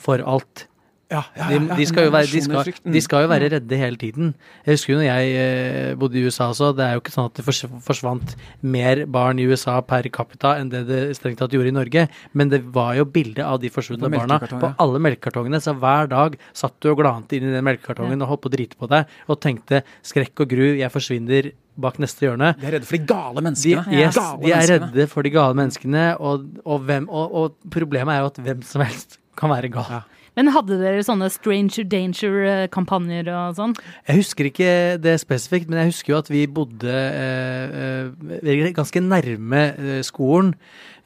for 0.01 0.23
alt. 0.23 0.67
Ja, 1.11 1.21
ja, 1.35 1.47
De, 1.51 1.57
ja, 1.59 1.75
de, 1.75 1.85
skal 1.89 2.05
jo 2.07 2.11
være, 2.13 2.29
de, 2.31 2.41
skal, 2.45 2.69
de 2.95 3.01
skal 3.03 3.25
jo 3.25 3.29
være 3.31 3.49
redde 3.51 3.77
hele 3.81 3.99
tiden. 3.99 4.29
Jeg 4.65 4.77
husker 4.77 4.93
jo 4.93 4.99
når 5.01 5.07
jeg 5.09 5.33
eh, 5.41 5.95
bodde 5.99 6.19
i 6.19 6.23
USA 6.23 6.47
også, 6.53 6.69
det 6.77 6.85
er 6.85 6.93
jo 6.95 7.01
ikke 7.03 7.11
sånn 7.13 7.27
at 7.27 7.39
det 7.41 7.45
forsvant 7.83 8.35
mer 8.63 9.03
barn 9.11 9.41
i 9.41 9.47
USA 9.49 9.77
per 9.83 10.07
capita 10.13 10.53
enn 10.61 10.71
det 10.71 10.85
det 10.87 11.01
strengt 11.19 11.41
tatt 11.43 11.51
gjorde 11.51 11.73
i 11.73 11.75
Norge, 11.75 12.05
men 12.37 12.51
det 12.53 12.61
var 12.73 12.93
jo 12.95 13.05
bilde 13.11 13.43
av 13.43 13.59
de 13.61 13.69
forsvunne 13.73 14.07
barna 14.13 14.39
på 14.47 14.71
alle 14.79 15.01
melkekartongene. 15.03 15.59
Så 15.63 15.75
hver 15.77 16.07
dag 16.11 16.37
satt 16.55 16.77
du 16.79 16.91
og 16.93 17.01
glante 17.03 17.35
inn 17.37 17.49
i 17.49 17.53
den 17.57 17.67
melkekartongen 17.67 18.23
og 18.23 18.31
holdt 18.31 18.45
på 18.47 18.51
å 18.53 18.55
drite 18.55 18.79
på 18.79 18.89
deg 18.91 19.11
og 19.27 19.41
tenkte 19.43 19.83
skrekk 20.07 20.45
og 20.45 20.51
gru, 20.55 20.65
jeg 20.79 20.91
forsvinner 20.93 21.51
bak 21.81 21.99
neste 22.03 22.25
hjørne. 22.27 22.53
De 22.59 22.67
er 22.67 22.75
redde 22.77 22.87
for 22.87 22.97
de 22.99 23.07
gale 23.11 23.39
De, 23.39 23.43
menneskene. 23.47 23.83
yes, 23.95 24.15
Gale 24.15 24.39
de 24.41 24.51
er 24.51 24.57
menneskene. 24.57 24.89
redde 24.91 25.05
for 25.11 25.27
de 25.27 25.31
gale 25.35 25.55
menneskene, 25.59 26.07
og, 26.19 26.47
og, 26.65 26.81
hvem, 26.87 27.07
og, 27.09 27.35
og 27.43 27.71
problemet 27.73 28.15
er 28.15 28.23
jo 28.25 28.31
at 28.31 28.41
hvem 28.47 28.65
som 28.67 28.83
helst 28.85 29.19
kan 29.39 29.51
være 29.53 29.71
gal. 29.73 30.01
Men 30.37 30.51
hadde 30.55 30.77
dere 30.79 31.03
sånne 31.03 31.27
Stranger 31.33 31.87
Danger-kampanjer 31.91 33.27
og 33.35 33.57
sånn? 33.57 33.73
Jeg 34.07 34.21
husker 34.21 34.47
ikke 34.47 34.69
det 35.03 35.17
spesifikt, 35.23 35.67
men 35.67 35.81
jeg 35.81 35.91
husker 35.91 36.13
jo 36.13 36.21
at 36.21 36.31
vi 36.31 36.45
bodde 36.47 36.93
eh, 36.93 38.07
eh, 38.39 38.69
ganske 38.75 39.03
nærme 39.03 39.63
eh, 39.75 39.99
skolen 40.07 40.53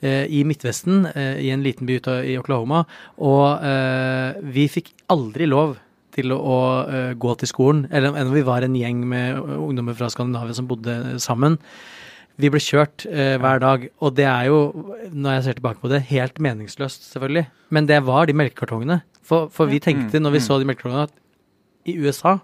eh, 0.05 0.29
i 0.29 0.43
Midtvesten, 0.45 1.07
eh, 1.15 1.41
i 1.41 1.49
en 1.55 1.65
liten 1.65 1.89
by 1.89 1.97
ute 1.97 2.19
i 2.29 2.37
Oklahoma, 2.37 2.83
og 3.17 3.65
eh, 3.65 4.37
vi 4.53 4.69
fikk 4.69 4.93
aldri 5.13 5.49
lov 5.49 5.79
til 6.15 6.31
å, 6.31 6.37
å 6.37 6.61
eh, 6.85 7.11
gå 7.19 7.35
til 7.41 7.49
skolen, 7.49 7.83
eller 7.89 8.15
enn 8.21 8.33
vi 8.33 8.45
var 8.45 8.65
en 8.65 8.77
gjeng 8.77 9.01
med 9.09 9.41
ungdommer 9.57 9.97
fra 9.97 10.11
Skandinavia 10.13 10.55
som 10.57 10.69
bodde 10.69 11.17
sammen. 11.23 11.57
Vi 12.41 12.49
ble 12.51 12.59
kjørt 12.59 13.05
eh, 13.07 13.35
hver 13.39 13.61
dag, 13.63 13.85
og 14.03 14.15
det 14.17 14.25
er 14.27 14.49
jo, 14.49 14.57
når 15.11 15.37
jeg 15.37 15.43
ser 15.45 15.57
tilbake 15.59 15.79
på 15.79 15.91
det, 15.91 16.01
helt 16.09 16.39
meningsløst, 16.43 17.05
selvfølgelig. 17.13 17.45
Men 17.71 17.87
det 17.87 18.01
var 18.07 18.27
de 18.27 18.35
melkekartongene. 18.35 18.99
For, 19.25 19.47
for 19.53 19.71
vi 19.71 19.79
tenkte 19.79 20.19
når 20.19 20.35
vi 20.35 20.43
så 20.43 20.59
de 20.59 20.67
melkekartongene, 20.67 21.07
at 21.07 21.89
i 21.89 21.95
USA, 22.01 22.37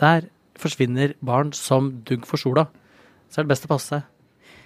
der 0.00 0.28
forsvinner 0.60 1.16
barn 1.24 1.50
som 1.56 1.90
dugg 2.06 2.26
for 2.28 2.40
sola. 2.40 2.68
Så 3.32 3.40
er 3.40 3.46
det 3.46 3.54
best 3.54 3.66
å 3.66 3.72
passe 3.72 3.96
seg. 3.96 4.08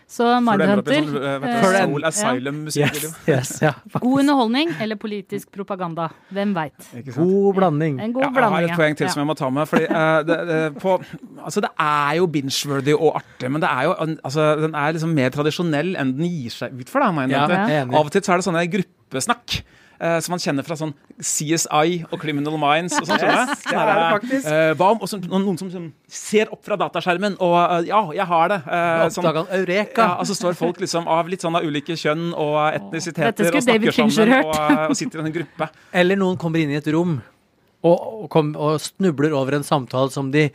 Så 0.06 0.26
Mindhunter 0.38 1.00
sånn, 1.02 1.16
eh, 1.18 1.44
eh, 1.50 1.64
Soul. 1.74 2.04
Asylum-musikkvideo. 2.06 3.08
yes, 3.26 3.56
ja. 3.58 3.72
God 4.04 4.20
underholdning 4.22 4.70
eller 4.82 4.98
politisk 5.02 5.50
propaganda? 5.54 6.06
Hvem 6.30 6.52
veit? 6.54 6.90
God 7.10 7.56
blanding. 7.58 7.98
En 8.04 8.14
god 8.14 8.28
Ja, 8.28 8.30
jeg 8.36 8.52
har 8.54 8.68
et 8.68 8.78
poeng 8.78 8.98
til 8.98 9.08
ja. 9.08 9.10
som 9.10 9.24
jeg 9.24 9.28
må 9.32 9.34
ta 9.38 9.50
med. 9.50 9.66
Fordi, 9.66 9.88
uh, 9.90 10.20
det, 10.28 10.38
det, 10.50 10.60
på, 10.82 10.94
altså 11.42 11.64
det 11.66 11.72
er 11.82 12.12
jo 12.20 12.28
binge-worthy 12.30 12.94
og 12.94 13.18
artig, 13.18 13.50
men 13.50 13.64
det 13.64 13.72
er 13.72 13.88
jo, 13.88 13.96
altså, 14.22 14.46
den 14.62 14.78
er 14.78 14.94
liksom 14.94 15.16
mer 15.18 15.34
tradisjonell 15.34 15.96
enn 15.98 16.14
den 16.20 16.30
gir 16.30 16.54
seg 16.54 16.78
ut 16.78 16.92
for. 16.92 17.02
Da, 17.02 17.26
er 17.26 17.74
enig. 17.82 17.96
Av 17.96 18.06
og 18.06 18.14
til 18.14 18.22
så 18.22 18.36
er 18.36 18.42
det 18.42 18.46
sånne 18.46 18.64
gruppesnakk. 18.76 19.58
Eh, 20.00 20.18
som 20.24 20.32
man 20.35 20.42
kjenner 20.42 20.66
fra 20.66 20.76
sånn 20.78 20.92
CSI 21.18 22.04
og 22.11 22.16
Criminal 22.20 22.56
Minds. 22.61 22.96
og 23.00 23.06
sånt. 23.09 23.22
Yes, 23.22 23.62
det 23.66 23.76
er 23.76 23.90
det 23.90 24.06
faktisk. 24.16 24.48
Eh, 24.52 24.72
hva 24.78 24.90
om 24.94 25.04
også, 25.06 25.20
noen, 25.24 25.46
noen 25.48 25.59
som, 25.61 25.70
som 25.72 25.87
ser 26.09 26.52
opp 26.54 26.62
fra 26.66 26.78
dataskjermen 26.80 27.38
og 27.40 27.56
eh, 27.61 27.88
Ja, 27.90 28.02
jeg 28.16 28.26
har 28.32 28.48
det. 28.52 28.61
Eh, 28.66 29.06
sånn- 29.14 29.30
han 29.30 29.46
Eureka. 29.61 30.02
ja, 30.02 30.11
altså 30.20 30.37
står 30.38 30.59
folk 30.59 30.80
liksom 30.80 31.09
av 31.09 31.28
litt 31.28 31.44
sånn 31.44 31.56
av 31.56 31.64
ulike 31.66 31.96
kjønn 31.98 32.32
og 32.35 32.59
etnisiteter 32.74 33.48
og 33.50 33.62
snakker 33.62 33.72
David 33.72 33.94
sammen 33.94 34.37
og, 34.44 34.90
og 34.90 34.96
sitter 34.96 35.22
i 35.22 35.26
en 35.30 35.37
gruppe. 35.40 35.70
Eller 35.92 36.16
noen 36.20 36.37
kommer 36.40 36.61
inn 36.62 36.70
i 36.70 36.78
et 36.80 36.92
rom 36.94 37.18
og, 37.87 37.98
og, 38.24 38.28
kom, 38.32 38.54
og 38.59 38.80
snubler 38.82 39.35
over 39.37 39.59
en 39.59 39.66
samtale 39.66 40.11
som 40.11 40.30
de 40.35 40.48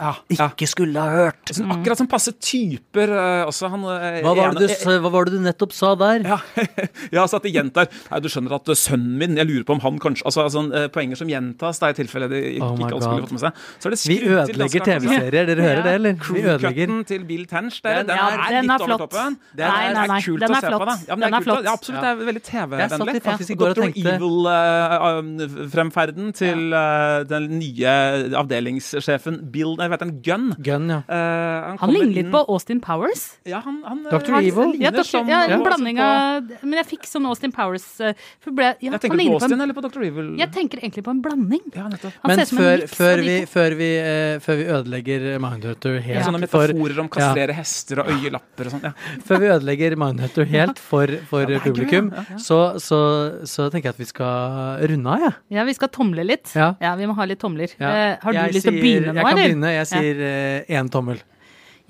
Ja, 0.00 0.14
ja. 0.32 0.46
ikke 0.48 0.64
skulle 0.70 0.96
ha 1.02 1.10
hørt. 1.12 1.50
Sånn, 1.52 1.68
akkurat 1.74 1.98
som 2.00 2.06
passe 2.08 2.32
typer 2.40 3.10
eh, 3.12 3.42
også. 3.44 3.68
Han, 3.68 3.82
eh, 3.92 4.22
Hva 4.24 4.30
var, 4.38 4.54
det 4.56 4.70
du, 4.70 4.72
hva 5.04 5.10
var 5.12 5.28
det 5.28 5.34
du 5.36 5.42
nettopp 5.44 5.74
sa 5.76 5.90
der? 6.00 6.22
Ja, 6.24 6.38
ja 7.16 7.22
så 7.28 7.36
at 7.36 7.44
de 7.44 7.52
gjentar 7.52 7.84
Nei, 8.08 8.20
du 8.24 8.28
skjønner 8.32 8.54
at 8.56 8.64
eh, 8.72 8.78
sønnen 8.80 9.18
min 9.20 9.36
Jeg 9.36 9.44
lurer 9.50 9.66
på 9.68 9.74
om 9.76 9.82
han 9.84 9.98
kanskje 10.00 10.24
Altså 10.30 10.46
sånn, 10.54 10.70
eh, 10.72 10.86
poenger 10.92 11.16
som 11.20 11.28
gjentas, 11.28 11.76
det 11.82 11.86
er 11.90 11.92
i 11.92 11.98
tilfelle 12.00 12.28
de 12.32 12.38
ikke, 12.54 12.64
Oh 12.64 12.72
ikke 12.80 12.94
alle 12.94 13.04
skulle 13.04 13.24
fått 13.26 13.34
med 13.36 13.42
seg. 13.44 13.52
Så 13.76 13.84
er 13.90 13.92
det 13.94 14.00
Vi 14.10 14.16
ødelegger. 14.24 14.80
TV-serier, 14.88 15.44
dere 15.50 15.62
hører 15.68 15.82
det, 15.84 15.92
eller? 16.00 16.14
Vi 16.30 16.40
ødelegger. 16.54 16.88
Til 17.10 17.22
Bill 17.28 17.44
Tench, 17.50 17.76
dere, 17.84 18.00
den, 18.08 18.16
Ja, 18.16 18.24
er 18.30 18.32
litt 18.56 18.70
er 18.70 18.72
over 18.74 18.78
flott. 18.88 19.02
toppen. 19.04 19.32
Den 19.52 19.68
Nei, 19.68 19.84
er- 19.84 19.92
nei, 19.98 20.06
nei. 20.14 20.20
kult 20.24 20.40
Den 20.40 20.48
å 20.50 20.52
er 20.56 20.60
se 20.64 20.68
på, 20.72 20.76
Ja, 21.10 21.14
men 21.14 21.20
Den 21.20 21.28
er, 21.34 21.36
er 21.36 21.40
flott. 21.44 21.64
Ja, 21.68 21.72
absolutt. 21.76 22.00
Det 22.00 22.08
er 22.10 22.16
veldig 22.30 22.44
TV-vennlig. 22.48 23.16
i 23.20 23.22
faktisk 23.28 23.50
i 23.50 23.52
går 23.60 23.68
og 23.68 23.74
Dr. 23.76 23.82
tenkte 23.84 24.08
Evil-fremferden 24.16 26.26
til 26.40 26.60
eh, 26.72 27.18
den 27.30 27.44
nye 27.60 27.92
avdelingssjefen 28.40 29.36
Bill 29.52 29.76
Nei, 29.80 29.89
vet 29.90 30.00
heter 30.00 30.08
en 30.08 30.22
Gunn. 30.22 30.54
Gun, 30.62 30.88
ja. 30.88 30.98
Eh, 31.08 31.68
Han 31.70 31.78
kommer 31.78 31.94
ligner 31.98 32.22
litt 32.22 32.30
på 32.32 32.44
Austin 32.48 32.80
Powers. 32.80 33.38
ja, 33.44 33.60
han, 33.60 33.82
han, 33.84 34.06
eh, 34.06 34.10
Dr. 34.10 34.32
han 34.32 34.44
Evil? 34.44 34.74
Ja, 34.80 34.90
doktor, 34.90 35.04
som- 35.04 35.28
ja, 35.28 35.42
en 35.48 35.62
blanding 35.62 35.98
av 36.00 36.42
Men 36.62 36.72
jeg 36.80 36.86
fikk 36.86 37.06
sånn 37.06 37.26
Austin 37.26 37.52
Powers 37.52 38.00
eh, 38.00 38.14
ble, 38.46 38.64
ja, 38.64 38.74
Jeg 38.80 38.90
han 38.90 39.00
tenker 39.00 39.16
du 39.18 39.24
på 39.28 39.34
Austin 39.34 39.52
en, 39.52 39.60
eller 39.60 39.74
på 39.74 39.82
Dr. 39.82 40.02
Evil? 40.02 40.36
Jeg 40.38 40.52
tenker 40.52 40.78
egentlig 40.80 41.04
på 41.04 41.10
en 41.10 41.22
blanding. 41.22 41.60
Ja. 41.74 41.82
Han 41.82 41.92
Men 42.26 42.36
ser 42.36 42.42
ut 42.42 42.48
som 42.48 42.58
en 42.58 42.64
før, 42.64 42.78
mix 42.80 42.94
før, 42.94 43.24
vi, 43.26 43.36
før, 43.46 43.76
vi, 43.76 43.90
uh, 44.00 44.38
før 44.40 44.56
vi 44.56 44.64
ødelegger 44.76 45.38
Mindhunter 45.40 46.00
helt 46.00 46.24
Sånne 46.24 46.40
metaforer 46.40 47.00
om 47.00 47.08
kastrere 47.08 47.52
hester 47.56 48.00
og 48.00 48.12
øyelapper 48.14 48.66
og 48.66 48.72
sånn. 48.74 48.84
Ja. 48.84 48.92
Før 49.26 49.40
vi 49.40 49.46
ødelegger 49.50 49.96
Mindhunter 50.00 50.44
helt 50.50 50.78
for, 50.78 51.06
for 51.28 51.46
publikum, 51.64 52.10
ja, 52.14 52.24
ja. 52.30 52.38
Så, 52.38 52.78
så, 52.82 53.00
så 53.48 53.68
tenker 53.70 53.90
jeg 53.90 53.96
at 53.98 54.00
vi 54.00 54.08
skal 54.08 54.80
runde 54.90 55.14
av, 55.14 55.24
jeg. 55.26 55.34
Ja, 55.56 55.64
vi 55.68 55.74
skal 55.76 55.90
tomle 55.92 56.24
litt. 56.26 56.52
Ja. 56.54 56.74
vi 56.98 57.08
må 57.08 57.14
ha 57.18 57.26
litt 57.28 57.40
tomler. 57.40 57.72
Ja. 57.80 57.90
Eh, 57.90 58.16
har 58.22 58.32
du 58.32 58.38
Jeg 58.38 58.54
lyst 58.56 58.66
til 58.66 58.74
å 58.74 58.82
begynne 58.82 59.14
nå, 59.14 59.20
Jeg 59.20 59.24
kan 59.26 59.38
eller? 59.38 59.54
Begynne. 59.70 59.80
Jeg 59.80 60.66
sier 60.68 60.80
én 60.80 60.90
tommel. 60.92 61.22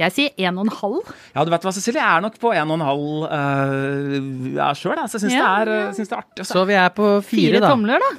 Jeg 0.01 0.15
sier 0.17 0.47
en 0.49 0.57
og 0.61 0.65
en 0.65 0.73
halv. 0.73 1.13
ja, 1.35 1.45
du 1.45 1.51
vet 1.53 1.65
hva, 1.67 1.73
Cecilie, 1.77 2.01
jeg 2.01 2.17
er 2.17 2.25
nok 2.25 2.39
på 2.41 2.55
en 2.57 2.73
og 2.73 2.79
en 2.79 2.87
halv 2.87 3.09
uh, 3.29 4.15
ja, 4.57 4.71
sjøl. 4.79 4.97
så 5.05 5.19
jeg 5.19 5.27
syns 5.27 5.37
Ja, 5.37 5.51
det, 5.65 5.75
er, 5.77 5.89
eh, 5.91 5.95
synes 5.99 6.09
det 6.09 6.17
er 6.17 6.23
artig. 6.23 6.41
Altså. 6.41 6.57
Så 6.57 6.65
vi 6.71 6.77
er 6.81 6.89
på 6.97 7.09
fire, 7.21 7.51
Fire 7.51 7.61
da. 7.61 7.73
tomler, 7.75 8.05
da. 8.07 8.11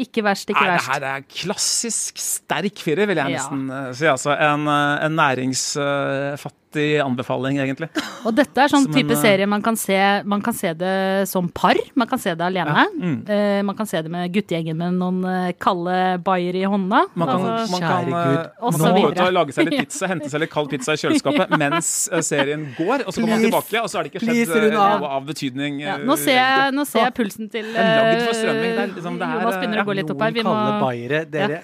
Ikke 0.00 0.22
verst, 0.24 0.52
ikke 0.52 0.62
Nei, 0.64 0.76
det 0.76 0.84
her 0.86 1.06
er 1.08 1.24
klassisk 1.26 2.20
sterk 2.22 2.78
firer, 2.84 3.08
vil 3.10 3.18
jeg 3.18 3.32
Ja. 3.32 3.40
nesten 3.40 3.64
uh, 3.72 3.88
si. 3.96 4.06
Altså 4.06 4.36
en, 4.36 4.68
eh, 4.68 5.06
en 5.06 5.16
næringsfattig 5.16 6.59
anbefaling, 6.78 7.58
egentlig. 7.58 7.88
Og 8.24 8.34
dette 8.36 8.56
er 8.62 8.68
sånn 8.68 8.84
Som 8.84 8.92
type 8.94 9.10
en, 9.10 9.18
serie 9.20 9.46
man 9.46 9.62
kan, 9.62 9.76
se, 9.76 9.96
man 10.24 10.40
kan 10.44 10.54
se 10.54 10.72
det 10.74 11.28
som 11.28 11.48
par. 11.48 11.74
Man 11.94 12.06
kan 12.06 12.18
se 12.18 12.34
det 12.34 12.44
alene. 12.46 12.86
mm. 12.94 13.16
Uh, 13.30 13.62
man 13.66 13.76
kan 13.76 13.86
se 13.86 14.02
det 14.02 14.10
med 14.10 14.30
guttegjengen 14.32 14.76
med 14.76 14.94
noen 14.94 15.24
uh, 15.24 15.52
kalde 15.58 16.18
bayer 16.22 16.54
i 16.56 16.64
hånda. 16.64 17.06
Man 17.14 17.28
kan, 17.28 17.46
Altså, 17.50 17.72
man 17.72 17.80
kan, 17.80 18.12
uh, 18.12 18.24
Gud. 18.24 18.38
eh, 18.38 18.70
man 18.70 18.80
kan 18.80 18.94
gå 19.00 19.10
ut 19.10 19.20
og 19.24 19.32
lage 19.32 19.52
seg 19.56 19.66
litt 19.70 19.80
pizza, 19.84 20.06
hente 20.06 20.30
seg 20.30 20.40
litt 20.44 20.50
kald 20.52 20.70
pizza 20.70 20.94
i 20.94 21.00
kjøleskapet 21.02 21.56
mens 21.62 21.90
eh, 22.12 22.20
serien 22.22 22.68
går, 22.78 23.06
og 23.06 23.12
så 23.12 23.20
kommer 23.20 23.36
man 23.36 23.46
tilbake, 23.48 23.80
og 23.82 23.90
så 23.90 23.98
er 24.00 24.06
det 24.08 24.14
ikke 24.14 24.24
skjedd 24.26 24.54
eh, 24.60 24.70
noe 24.76 25.10
av 25.18 25.26
betydning. 25.26 25.80
ja, 25.82 25.96
eh, 25.98 26.06
nå 26.06 26.16
ser 26.20 26.38
jeg, 26.38 26.76
nå 26.76 26.86
ser 26.86 27.06
jeg 27.08 27.16
pulsen 27.18 27.50
til 27.50 27.66
eh. 27.72 27.74
Det 27.74 27.82
er 27.82 28.94
liksom- 28.94 29.20
er, 29.20 29.36
Jonas 29.40 29.58
begynner 29.58 29.82
å 29.82 29.86
gå 29.88 29.94
litt 30.00 30.10
opp 30.10 30.22
her. 30.22 30.32
Vi 30.32 30.42
må 30.46 30.54
kalde 30.54 30.80
bayere. 30.84 31.24
Dere 31.30 31.62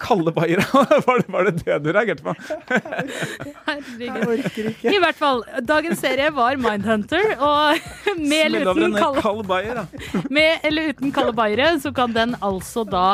Kalde 0.00 0.32
bayere. 0.34 0.64
var, 1.06 1.20
det, 1.20 1.32
var 1.32 1.48
det 1.48 1.54
det 1.64 1.78
du 1.84 1.90
reagerte 1.92 2.22
på? 2.22 2.34
Herregud. 3.68 4.84
I 4.88 5.00
hvert 5.02 5.18
fall, 5.18 5.42
dagens 5.68 6.02
serie 6.02 6.30
var 6.34 6.58
Mindhunter, 6.60 7.34
og 7.38 7.78
med 8.30 8.44
eller 8.44 8.70
uten 8.70 8.88
en 8.90 8.98
kalde, 8.98 9.24
kald 9.24 10.30
med 10.30 10.64
eller 10.68 10.92
uten 10.92 11.12
kalde 11.14 11.34
bayere, 11.36 11.74
så 11.82 11.92
kan 11.94 12.14
den 12.16 12.36
altså 12.42 12.84
da 12.88 13.06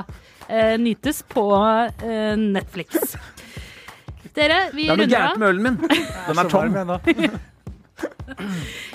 eh, 0.49 0.77
nytes 0.81 1.23
på 1.29 1.49
eh, 1.63 2.37
Netflix. 2.41 3.17
Dere, 4.35 4.69
vi 4.75 4.89
Det 4.89 4.93
er 4.93 4.99
noe 4.99 5.07
runder 5.07 5.11
gærent 5.17 5.43
med 5.43 5.49
ølen 5.53 5.67
min. 5.69 5.83
Den 6.29 6.41
er 6.43 6.49
tom. 6.51 7.53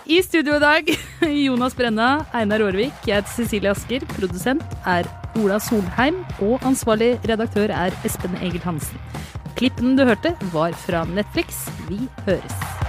I 0.09 0.19
studio 0.25 0.57
i 0.57 0.63
dag, 0.63 0.89
Jonas 1.45 1.75
Brenna, 1.77 2.25
Einar 2.33 2.63
Aarvik, 2.65 3.05
jeg 3.07 3.21
heter 3.21 3.35
Cecilie 3.35 3.71
Asker. 3.71 4.05
Produsent 4.17 4.65
er 4.89 5.09
Ola 5.39 5.59
Solheim, 5.63 6.23
og 6.45 6.65
ansvarlig 6.67 7.13
redaktør 7.29 7.71
er 7.75 7.95
Espen 8.07 8.35
Egil 8.41 8.63
Hansen. 8.65 8.99
Klippen 9.59 9.97
du 9.99 10.05
hørte, 10.07 10.35
var 10.53 10.75
fra 10.87 11.05
Netflix. 11.13 11.67
Vi 11.89 12.05
høres. 12.25 12.88